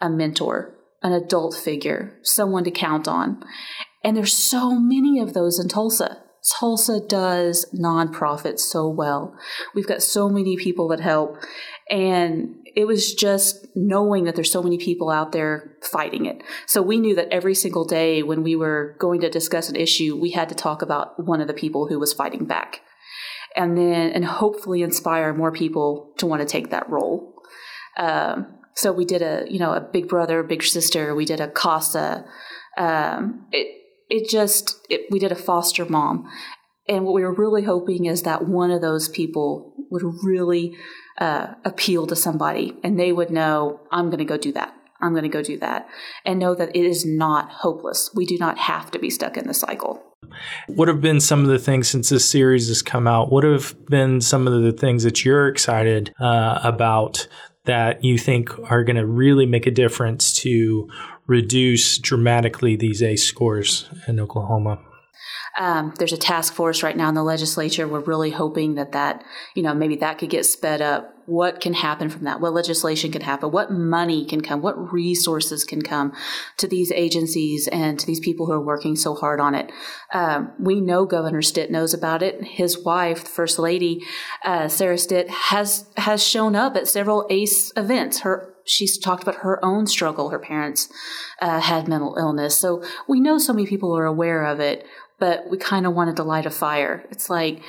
a 0.00 0.08
mentor, 0.08 0.73
an 1.04 1.12
adult 1.12 1.54
figure, 1.54 2.18
someone 2.22 2.64
to 2.64 2.72
count 2.72 3.06
on. 3.06 3.40
And 4.02 4.16
there's 4.16 4.32
so 4.32 4.74
many 4.74 5.20
of 5.20 5.34
those 5.34 5.60
in 5.60 5.68
Tulsa. 5.68 6.22
Tulsa 6.58 7.00
does 7.00 7.66
nonprofits 7.72 8.60
so 8.60 8.88
well. 8.88 9.36
We've 9.74 9.86
got 9.86 10.02
so 10.02 10.28
many 10.28 10.56
people 10.56 10.88
that 10.88 11.00
help. 11.00 11.36
And 11.88 12.56
it 12.74 12.86
was 12.86 13.14
just 13.14 13.66
knowing 13.76 14.24
that 14.24 14.34
there's 14.34 14.50
so 14.50 14.62
many 14.62 14.78
people 14.78 15.08
out 15.10 15.30
there 15.32 15.76
fighting 15.82 16.26
it. 16.26 16.42
So 16.66 16.82
we 16.82 16.98
knew 16.98 17.14
that 17.14 17.28
every 17.30 17.54
single 17.54 17.84
day 17.84 18.22
when 18.22 18.42
we 18.42 18.56
were 18.56 18.96
going 18.98 19.20
to 19.20 19.30
discuss 19.30 19.68
an 19.68 19.76
issue, 19.76 20.18
we 20.20 20.32
had 20.32 20.48
to 20.48 20.54
talk 20.54 20.82
about 20.82 21.24
one 21.24 21.40
of 21.40 21.46
the 21.46 21.54
people 21.54 21.86
who 21.86 21.98
was 22.00 22.12
fighting 22.12 22.46
back. 22.46 22.80
and 23.56 23.78
then 23.78 24.10
and 24.10 24.24
hopefully 24.24 24.82
inspire 24.82 25.32
more 25.32 25.52
people 25.52 26.12
to 26.18 26.26
want 26.26 26.40
to 26.42 26.46
take 26.46 26.70
that 26.70 26.88
role. 26.90 27.34
Um, 27.96 28.58
so 28.74 28.92
we 28.92 29.04
did 29.04 29.22
a 29.22 29.44
you 29.48 29.58
know 29.58 29.72
a 29.72 29.80
big 29.80 30.08
brother, 30.08 30.42
big 30.42 30.62
sister. 30.62 31.14
We 31.14 31.24
did 31.24 31.40
a 31.40 31.48
CASA. 31.48 32.24
Um, 32.76 33.46
it 33.52 33.68
it 34.10 34.28
just 34.28 34.84
it, 34.90 35.02
we 35.10 35.18
did 35.18 35.32
a 35.32 35.36
foster 35.36 35.84
mom, 35.84 36.28
and 36.88 37.04
what 37.04 37.14
we 37.14 37.22
were 37.22 37.34
really 37.34 37.64
hoping 37.64 38.06
is 38.06 38.22
that 38.22 38.46
one 38.46 38.70
of 38.70 38.80
those 38.80 39.08
people 39.08 39.74
would 39.90 40.02
really 40.22 40.76
uh, 41.18 41.54
appeal 41.64 42.06
to 42.08 42.16
somebody, 42.16 42.76
and 42.82 42.98
they 42.98 43.12
would 43.12 43.30
know 43.30 43.80
I'm 43.90 44.06
going 44.06 44.18
to 44.18 44.24
go 44.24 44.36
do 44.36 44.52
that. 44.52 44.74
I'm 45.00 45.12
going 45.12 45.24
to 45.24 45.28
go 45.28 45.42
do 45.42 45.58
that, 45.58 45.86
and 46.24 46.38
know 46.38 46.54
that 46.54 46.74
it 46.74 46.84
is 46.84 47.04
not 47.04 47.50
hopeless. 47.50 48.10
We 48.14 48.26
do 48.26 48.38
not 48.38 48.58
have 48.58 48.90
to 48.92 48.98
be 48.98 49.10
stuck 49.10 49.36
in 49.36 49.46
the 49.46 49.54
cycle. 49.54 50.02
What 50.66 50.88
have 50.88 51.00
been 51.00 51.20
some 51.20 51.42
of 51.42 51.46
the 51.46 51.58
things 51.58 51.88
since 51.88 52.08
this 52.08 52.24
series 52.24 52.68
has 52.68 52.82
come 52.82 53.06
out? 53.06 53.30
What 53.30 53.44
have 53.44 53.76
been 53.86 54.20
some 54.20 54.46
of 54.46 54.62
the 54.62 54.72
things 54.72 55.04
that 55.04 55.24
you're 55.24 55.46
excited 55.48 56.12
uh, 56.18 56.60
about 56.64 57.28
that 57.64 58.04
you 58.04 58.18
think 58.18 58.50
are 58.70 58.84
going 58.84 58.96
to 58.96 59.06
really 59.06 59.46
make 59.46 59.66
a 59.66 59.70
difference 59.70 60.32
to 60.32 60.88
reduce 61.26 61.98
dramatically 61.98 62.76
these 62.76 63.02
ACE 63.02 63.24
scores 63.24 63.88
in 64.06 64.20
Oklahoma? 64.20 64.78
Um, 65.58 65.94
there's 65.98 66.12
a 66.12 66.18
task 66.18 66.52
force 66.52 66.82
right 66.82 66.96
now 66.96 67.08
in 67.08 67.14
the 67.14 67.22
legislature. 67.22 67.86
We're 67.86 68.00
really 68.00 68.30
hoping 68.30 68.74
that 68.74 68.92
that, 68.92 69.24
you 69.54 69.62
know, 69.62 69.74
maybe 69.74 69.96
that 69.96 70.18
could 70.18 70.30
get 70.30 70.46
sped 70.46 70.82
up. 70.82 71.12
What 71.26 71.60
can 71.60 71.72
happen 71.72 72.10
from 72.10 72.24
that? 72.24 72.40
What 72.40 72.52
legislation 72.52 73.10
can 73.10 73.22
happen? 73.22 73.50
What 73.50 73.70
money 73.70 74.26
can 74.26 74.42
come? 74.42 74.60
What 74.60 74.92
resources 74.92 75.64
can 75.64 75.80
come 75.80 76.12
to 76.58 76.68
these 76.68 76.92
agencies 76.92 77.66
and 77.68 77.98
to 77.98 78.04
these 78.06 78.20
people 78.20 78.46
who 78.46 78.52
are 78.52 78.60
working 78.60 78.94
so 78.94 79.14
hard 79.14 79.40
on 79.40 79.54
it? 79.54 79.72
Um, 80.12 80.52
we 80.58 80.80
know 80.80 81.06
Governor 81.06 81.40
Stitt 81.40 81.70
knows 81.70 81.94
about 81.94 82.22
it. 82.22 82.44
His 82.44 82.84
wife, 82.84 83.24
the 83.24 83.30
First 83.30 83.58
Lady, 83.58 84.02
uh, 84.44 84.68
Sarah 84.68 84.98
Stitt, 84.98 85.30
has 85.30 85.88
has 85.96 86.22
shown 86.22 86.54
up 86.54 86.76
at 86.76 86.88
several 86.88 87.26
ACE 87.30 87.72
events. 87.74 88.20
Her 88.20 88.54
she's 88.66 88.98
talked 88.98 89.22
about 89.22 89.36
her 89.36 89.64
own 89.64 89.86
struggle. 89.86 90.30
Her 90.30 90.38
parents 90.38 90.88
uh, 91.40 91.60
had 91.60 91.88
mental 91.88 92.16
illness. 92.18 92.58
So 92.58 92.82
we 93.08 93.20
know 93.20 93.38
so 93.38 93.52
many 93.52 93.66
people 93.66 93.96
are 93.96 94.06
aware 94.06 94.44
of 94.44 94.60
it 94.60 94.86
but 95.18 95.48
we 95.50 95.58
kind 95.58 95.86
of 95.86 95.94
wanted 95.94 96.16
to 96.16 96.24
light 96.24 96.46
a 96.46 96.50
fire. 96.50 97.04
It's 97.10 97.30
like 97.30 97.62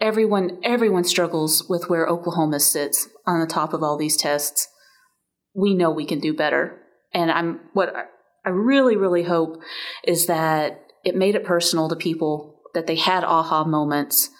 everyone 0.00 0.58
everyone 0.62 1.04
struggles 1.04 1.68
with 1.68 1.88
where 1.88 2.06
Oklahoma 2.06 2.60
sits 2.60 3.08
on 3.26 3.40
the 3.40 3.46
top 3.46 3.72
of 3.72 3.82
all 3.82 3.96
these 3.96 4.16
tests. 4.16 4.68
We 5.54 5.74
know 5.74 5.90
we 5.90 6.06
can 6.06 6.20
do 6.20 6.34
better. 6.34 6.78
And 7.12 7.30
I'm 7.30 7.60
what 7.72 7.94
I 8.44 8.48
really 8.48 8.96
really 8.96 9.22
hope 9.22 9.60
is 10.04 10.26
that 10.26 10.86
it 11.04 11.14
made 11.14 11.34
it 11.34 11.44
personal 11.44 11.88
to 11.88 11.96
people 11.96 12.60
that 12.74 12.86
they 12.86 12.96
had 12.96 13.24
aha 13.24 13.64
moments 13.64 14.30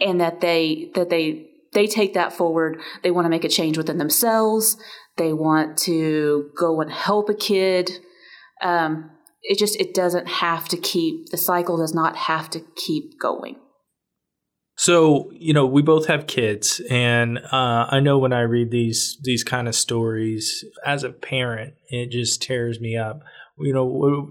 and 0.00 0.20
that 0.20 0.40
they 0.40 0.90
that 0.94 1.10
they 1.10 1.46
they 1.72 1.86
take 1.86 2.14
that 2.14 2.32
forward. 2.32 2.80
They 3.02 3.10
want 3.10 3.26
to 3.26 3.30
make 3.30 3.44
a 3.44 3.48
change 3.48 3.78
within 3.78 3.98
themselves. 3.98 4.76
They 5.16 5.32
want 5.32 5.76
to 5.78 6.50
go 6.58 6.80
and 6.80 6.90
help 6.90 7.28
a 7.28 7.34
kid. 7.34 7.90
Um, 8.60 9.10
it 9.42 9.58
just 9.58 9.76
it 9.80 9.94
doesn't 9.94 10.28
have 10.28 10.68
to 10.68 10.76
keep 10.76 11.30
the 11.30 11.36
cycle 11.36 11.76
does 11.76 11.94
not 11.94 12.16
have 12.16 12.50
to 12.50 12.60
keep 12.76 13.18
going. 13.20 13.56
So 14.76 15.30
you 15.34 15.52
know 15.52 15.66
we 15.66 15.82
both 15.82 16.06
have 16.06 16.26
kids 16.26 16.80
and 16.90 17.38
uh, 17.38 17.86
i 17.90 18.00
know 18.00 18.16
when 18.16 18.32
i 18.32 18.40
read 18.40 18.70
these 18.70 19.18
these 19.22 19.44
kind 19.44 19.68
of 19.68 19.74
stories 19.74 20.64
as 20.86 21.04
a 21.04 21.10
parent 21.10 21.74
it 21.88 22.10
just 22.10 22.42
tears 22.42 22.80
me 22.80 22.96
up. 22.96 23.20
You 23.58 23.74
know 23.74 24.30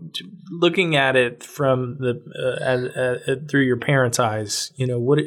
looking 0.49 0.95
at 0.95 1.15
it 1.15 1.43
from 1.43 1.97
the 1.99 2.19
uh, 2.35 2.63
as, 2.63 2.85
uh, 2.85 3.35
through 3.47 3.65
your 3.65 3.77
parents 3.77 4.17
eyes 4.17 4.71
you 4.75 4.87
know 4.87 4.99
what 4.99 5.19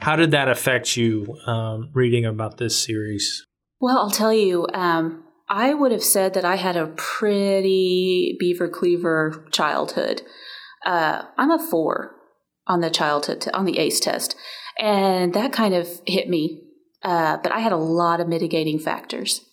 how 0.00 0.14
did 0.14 0.30
that 0.30 0.48
affect 0.48 0.96
you 0.96 1.36
um, 1.46 1.90
reading 1.92 2.24
about 2.24 2.58
this 2.58 2.78
series? 2.78 3.44
Well 3.80 3.98
i'll 3.98 4.10
tell 4.10 4.32
you 4.32 4.68
um, 4.72 5.24
I 5.50 5.74
would 5.74 5.90
have 5.90 6.04
said 6.04 6.34
that 6.34 6.44
I 6.44 6.56
had 6.56 6.76
a 6.76 6.86
pretty 6.86 8.36
beaver 8.38 8.68
cleaver 8.68 9.44
childhood. 9.50 10.22
Uh, 10.86 11.22
I'm 11.36 11.50
a 11.50 11.58
four 11.58 12.14
on 12.68 12.80
the 12.80 12.88
childhood 12.88 13.40
t- 13.40 13.50
on 13.50 13.64
the 13.64 13.78
ACE 13.78 13.98
test, 13.98 14.36
and 14.78 15.34
that 15.34 15.52
kind 15.52 15.74
of 15.74 15.88
hit 16.06 16.28
me. 16.28 16.62
Uh, 17.02 17.38
but 17.42 17.50
I 17.50 17.58
had 17.58 17.72
a 17.72 17.76
lot 17.76 18.20
of 18.20 18.28
mitigating 18.28 18.78
factors. 18.78 19.44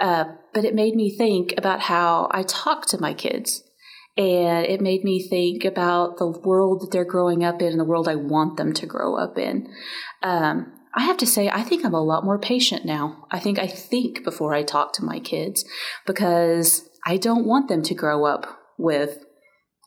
Uh, 0.00 0.24
but 0.52 0.64
it 0.64 0.74
made 0.74 0.96
me 0.96 1.16
think 1.16 1.54
about 1.56 1.82
how 1.82 2.28
I 2.32 2.42
talk 2.42 2.86
to 2.86 3.00
my 3.00 3.14
kids, 3.14 3.62
and 4.16 4.66
it 4.66 4.80
made 4.80 5.04
me 5.04 5.22
think 5.22 5.64
about 5.64 6.18
the 6.18 6.26
world 6.26 6.80
that 6.80 6.90
they're 6.90 7.04
growing 7.04 7.44
up 7.44 7.62
in 7.62 7.68
and 7.68 7.80
the 7.80 7.84
world 7.84 8.08
I 8.08 8.16
want 8.16 8.56
them 8.56 8.72
to 8.72 8.86
grow 8.86 9.16
up 9.16 9.38
in. 9.38 9.72
Um, 10.22 10.72
I 10.94 11.02
have 11.02 11.16
to 11.18 11.26
say, 11.26 11.48
I 11.48 11.62
think 11.62 11.84
I'm 11.84 11.94
a 11.94 12.02
lot 12.02 12.24
more 12.24 12.38
patient 12.38 12.84
now. 12.84 13.26
I 13.30 13.38
think 13.38 13.58
I 13.58 13.66
think 13.66 14.24
before 14.24 14.54
I 14.54 14.62
talk 14.62 14.92
to 14.94 15.04
my 15.04 15.20
kids 15.20 15.64
because 16.06 16.88
I 17.06 17.16
don't 17.16 17.46
want 17.46 17.68
them 17.68 17.82
to 17.82 17.94
grow 17.94 18.24
up 18.24 18.46
with 18.78 19.18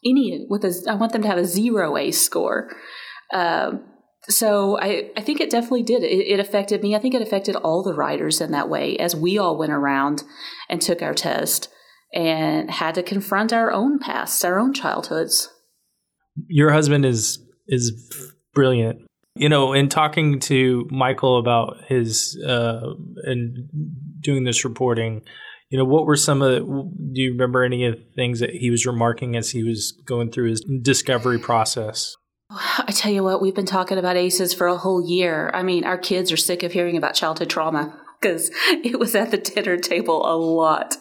any 0.06 0.46
with 0.50 0.64
a. 0.64 0.74
I 0.90 0.96
want 0.96 1.14
them 1.14 1.22
to 1.24 1.28
have 1.28 1.38
a 1.38 1.46
zero 1.46 1.98
ACE 1.98 2.22
score. 2.22 2.70
Um, 3.34 3.86
so 4.30 4.78
I, 4.80 5.10
I 5.18 5.22
think 5.22 5.42
it 5.42 5.50
definitely 5.50 5.84
did. 5.84 6.04
It, 6.04 6.28
it 6.28 6.40
affected 6.40 6.84
me. 6.84 6.96
I 6.96 7.00
think 7.00 7.16
it 7.16 7.22
affected 7.22 7.56
all 7.56 7.84
the 7.84 7.94
writers 7.94 8.40
in 8.40 8.52
that 8.52 8.70
way 8.70 8.98
as 8.98 9.16
we 9.16 9.38
all 9.38 9.58
went 9.58 9.72
around 9.72 10.24
and 10.70 10.82
took 10.82 11.02
our 11.02 11.16
test 11.16 11.70
and 12.14 12.70
had 12.70 12.96
to 12.96 13.04
confront 13.04 13.52
our 13.52 13.72
own 13.72 13.98
pasts, 13.98 14.44
our 14.44 14.60
own 14.60 14.74
childhoods. 14.74 15.50
Your 16.48 16.72
husband 16.72 17.06
is 17.06 17.44
is 17.68 17.94
brilliant 18.54 19.02
you 19.42 19.50
know, 19.50 19.74
in 19.74 19.90
talking 19.90 20.40
to 20.40 20.88
Michael 20.92 21.40
about 21.40 21.78
his 21.88 22.40
uh, 22.48 22.94
and 23.24 23.68
doing 24.20 24.44
this 24.44 24.64
reporting, 24.64 25.24
you 25.72 25.80
know, 25.80 25.84
what 25.84 26.06
were 26.06 26.16
some 26.16 26.44
of 26.44 26.52
the, 26.52 26.60
do 26.60 27.22
you 27.22 27.32
remember 27.32 27.64
any 27.64 27.88
of 27.88 27.96
the 27.96 28.06
things 28.16 28.40
that 28.40 28.52
he 28.52 28.70
was 28.70 28.86
remarking 28.86 29.36
as 29.36 29.50
he 29.50 29.64
was 29.64 30.00
going 30.06 30.32
through 30.32 30.52
his 30.52 30.64
discovery 30.84 31.40
process? 31.40 32.16
I 32.52 32.92
tell 32.92 33.12
you 33.12 33.24
what, 33.24 33.42
we've 33.42 33.56
been 33.56 33.66
talking 33.66 33.98
about 33.98 34.16
ACEs 34.16 34.54
for 34.54 34.68
a 34.68 34.78
whole 34.78 35.04
year. 35.04 35.50
I 35.56 35.64
mean, 35.64 35.86
our 35.86 35.98
kids 35.98 36.32
are 36.32 36.38
sick 36.38 36.62
of 36.62 36.74
hearing 36.74 36.96
about 36.96 37.16
childhood 37.16 37.50
trauma 37.50 38.00
because 38.22 38.52
it 38.68 39.00
was 39.00 39.16
at 39.16 39.32
the 39.32 39.40
dinner 39.40 39.78
table 39.78 40.24
a 40.24 40.38
lot. 40.38 40.98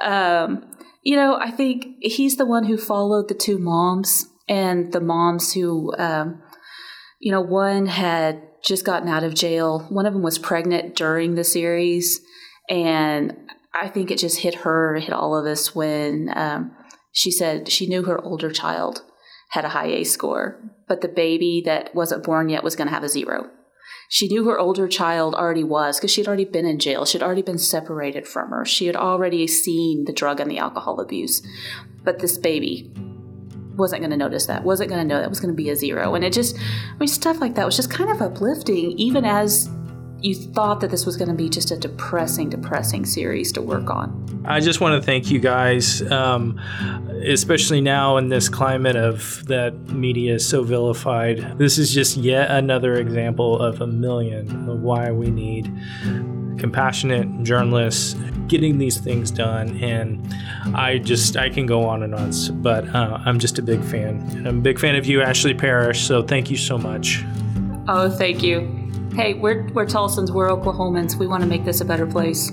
Um, 0.00 0.70
you 1.02 1.16
know, 1.16 1.40
I 1.42 1.50
think 1.50 1.86
he's 2.00 2.36
the 2.36 2.46
one 2.46 2.66
who 2.66 2.78
followed 2.78 3.26
the 3.26 3.34
two 3.34 3.58
moms 3.58 4.28
and 4.48 4.92
the 4.92 5.00
moms 5.00 5.54
who 5.54 5.92
um, 5.98 6.40
you 7.24 7.30
know, 7.30 7.40
one 7.40 7.86
had 7.86 8.42
just 8.62 8.84
gotten 8.84 9.08
out 9.08 9.24
of 9.24 9.34
jail. 9.34 9.86
One 9.88 10.04
of 10.04 10.12
them 10.12 10.22
was 10.22 10.38
pregnant 10.38 10.94
during 10.94 11.36
the 11.36 11.42
series. 11.42 12.20
And 12.68 13.34
I 13.72 13.88
think 13.88 14.10
it 14.10 14.18
just 14.18 14.40
hit 14.40 14.56
her, 14.56 14.96
hit 14.96 15.14
all 15.14 15.34
of 15.34 15.46
us 15.46 15.74
when 15.74 16.30
um, 16.36 16.76
she 17.12 17.30
said 17.30 17.70
she 17.70 17.86
knew 17.86 18.02
her 18.02 18.22
older 18.22 18.50
child 18.50 19.00
had 19.52 19.64
a 19.64 19.70
high 19.70 19.86
ACE 19.86 20.12
score, 20.12 20.60
but 20.86 21.00
the 21.00 21.08
baby 21.08 21.62
that 21.64 21.94
wasn't 21.94 22.24
born 22.24 22.50
yet 22.50 22.62
was 22.62 22.76
going 22.76 22.88
to 22.88 22.94
have 22.94 23.04
a 23.04 23.08
zero. 23.08 23.48
She 24.10 24.28
knew 24.28 24.44
her 24.44 24.58
older 24.58 24.86
child 24.86 25.34
already 25.34 25.64
was 25.64 25.98
because 25.98 26.10
she 26.10 26.20
had 26.20 26.28
already 26.28 26.44
been 26.44 26.66
in 26.66 26.78
jail. 26.78 27.06
She 27.06 27.16
had 27.16 27.24
already 27.24 27.40
been 27.40 27.58
separated 27.58 28.28
from 28.28 28.50
her. 28.50 28.66
She 28.66 28.86
had 28.86 28.96
already 28.96 29.46
seen 29.46 30.04
the 30.04 30.12
drug 30.12 30.40
and 30.40 30.50
the 30.50 30.58
alcohol 30.58 31.00
abuse. 31.00 31.40
But 32.02 32.18
this 32.18 32.36
baby 32.36 32.92
wasn't 33.76 34.00
going 34.00 34.10
to 34.10 34.16
notice 34.16 34.46
that, 34.46 34.64
wasn't 34.64 34.90
going 34.90 35.00
to 35.00 35.14
know 35.14 35.20
that 35.20 35.28
was 35.28 35.40
going 35.40 35.52
to 35.52 35.56
be 35.56 35.70
a 35.70 35.76
zero. 35.76 36.14
And 36.14 36.24
it 36.24 36.32
just, 36.32 36.56
I 36.58 36.96
mean, 36.98 37.08
stuff 37.08 37.40
like 37.40 37.54
that 37.56 37.66
was 37.66 37.76
just 37.76 37.90
kind 37.90 38.10
of 38.10 38.22
uplifting, 38.22 38.92
even 38.98 39.24
as 39.24 39.68
you 40.20 40.34
thought 40.34 40.80
that 40.80 40.90
this 40.90 41.04
was 41.04 41.18
going 41.18 41.28
to 41.28 41.34
be 41.34 41.50
just 41.50 41.70
a 41.70 41.76
depressing, 41.76 42.48
depressing 42.48 43.04
series 43.04 43.52
to 43.52 43.60
work 43.60 43.90
on. 43.90 44.42
I 44.46 44.60
just 44.60 44.80
want 44.80 45.00
to 45.00 45.04
thank 45.04 45.30
you 45.30 45.38
guys, 45.38 46.00
um, 46.10 46.58
especially 47.26 47.82
now 47.82 48.16
in 48.16 48.30
this 48.30 48.48
climate 48.48 48.96
of 48.96 49.44
that 49.48 49.74
media 49.90 50.34
is 50.34 50.48
so 50.48 50.62
vilified. 50.62 51.58
This 51.58 51.76
is 51.76 51.92
just 51.92 52.16
yet 52.16 52.50
another 52.50 52.94
example 52.94 53.60
of 53.60 53.82
a 53.82 53.86
million 53.86 54.68
of 54.68 54.80
why 54.80 55.10
we 55.10 55.30
need 55.30 55.70
compassionate 56.58 57.42
journalists 57.42 58.14
getting 58.48 58.78
these 58.78 58.98
things 58.98 59.30
done 59.30 59.76
and 59.82 60.34
i 60.74 60.98
just 60.98 61.36
i 61.36 61.48
can 61.48 61.66
go 61.66 61.84
on 61.84 62.02
and 62.02 62.14
on 62.14 62.30
but 62.62 62.86
uh, 62.94 63.18
i'm 63.24 63.38
just 63.38 63.58
a 63.58 63.62
big 63.62 63.82
fan. 63.84 64.20
And 64.32 64.46
i'm 64.46 64.58
a 64.58 64.62
big 64.62 64.78
fan 64.78 64.96
of 64.96 65.06
you 65.06 65.22
ashley 65.22 65.54
parrish 65.54 66.06
so 66.06 66.22
thank 66.22 66.50
you 66.50 66.56
so 66.56 66.78
much. 66.78 67.24
Oh 67.88 68.10
thank 68.10 68.42
you. 68.42 68.90
Hey 69.14 69.34
we're, 69.34 69.68
we're 69.72 69.86
tulsans 69.86 70.30
we're 70.30 70.48
oklahomans. 70.48 71.16
We 71.16 71.26
want 71.26 71.42
to 71.42 71.48
make 71.48 71.64
this 71.64 71.80
a 71.80 71.84
better 71.84 72.06
place. 72.06 72.50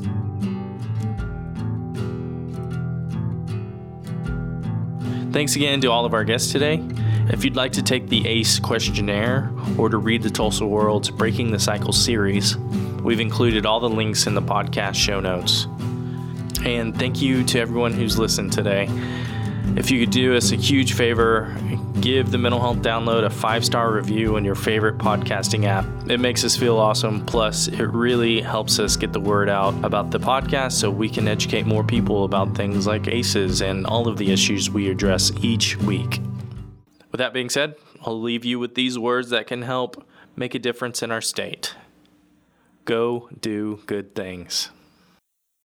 Thanks 5.31 5.55
again 5.55 5.79
to 5.81 5.87
all 5.87 6.05
of 6.05 6.13
our 6.13 6.25
guests 6.25 6.51
today. 6.51 6.83
If 7.29 7.45
you'd 7.45 7.55
like 7.55 7.71
to 7.73 7.81
take 7.81 8.09
the 8.09 8.27
ACE 8.27 8.59
questionnaire 8.59 9.49
or 9.77 9.87
to 9.87 9.97
read 9.97 10.23
the 10.23 10.29
Tulsa 10.29 10.65
World's 10.65 11.09
Breaking 11.09 11.51
the 11.51 11.59
Cycle 11.59 11.93
series, 11.93 12.57
we've 13.03 13.19
included 13.19 13.65
all 13.65 13.79
the 13.79 13.89
links 13.89 14.27
in 14.27 14.33
the 14.33 14.41
podcast 14.41 14.95
show 14.95 15.19
notes. 15.19 15.67
And 16.63 16.97
thank 16.97 17.21
you 17.21 17.43
to 17.45 17.59
everyone 17.59 17.93
who's 17.93 18.19
listened 18.19 18.53
today. 18.53 18.87
If 19.77 19.89
you 19.89 20.01
could 20.01 20.11
do 20.11 20.35
us 20.35 20.51
a 20.51 20.57
huge 20.57 20.93
favor, 20.93 21.55
give 22.01 22.29
the 22.29 22.37
Mental 22.37 22.59
Health 22.59 22.79
Download 22.79 23.23
a 23.23 23.29
five 23.29 23.63
star 23.63 23.93
review 23.93 24.35
on 24.35 24.43
your 24.43 24.55
favorite 24.55 24.97
podcasting 24.97 25.65
app. 25.65 25.85
It 26.09 26.19
makes 26.19 26.43
us 26.43 26.57
feel 26.57 26.77
awesome. 26.77 27.25
Plus, 27.25 27.67
it 27.67 27.85
really 27.85 28.41
helps 28.41 28.79
us 28.79 28.97
get 28.97 29.13
the 29.13 29.19
word 29.19 29.49
out 29.49 29.73
about 29.85 30.11
the 30.11 30.19
podcast 30.19 30.73
so 30.73 30.91
we 30.91 31.07
can 31.07 31.27
educate 31.27 31.65
more 31.65 31.83
people 31.83 32.25
about 32.25 32.53
things 32.55 32.85
like 32.85 33.07
ACEs 33.07 33.61
and 33.61 33.87
all 33.87 34.07
of 34.07 34.17
the 34.17 34.31
issues 34.31 34.69
we 34.69 34.89
address 34.89 35.31
each 35.41 35.77
week. 35.77 36.19
With 37.11 37.19
that 37.19 37.33
being 37.33 37.49
said, 37.49 37.75
I'll 38.05 38.19
leave 38.19 38.43
you 38.43 38.59
with 38.59 38.75
these 38.75 38.99
words 38.99 39.29
that 39.29 39.47
can 39.47 39.61
help 39.61 40.05
make 40.35 40.53
a 40.53 40.59
difference 40.59 41.01
in 41.01 41.11
our 41.11 41.21
state. 41.21 41.75
Go 42.91 43.29
do 43.39 43.79
good 43.85 44.15
things. 44.15 44.69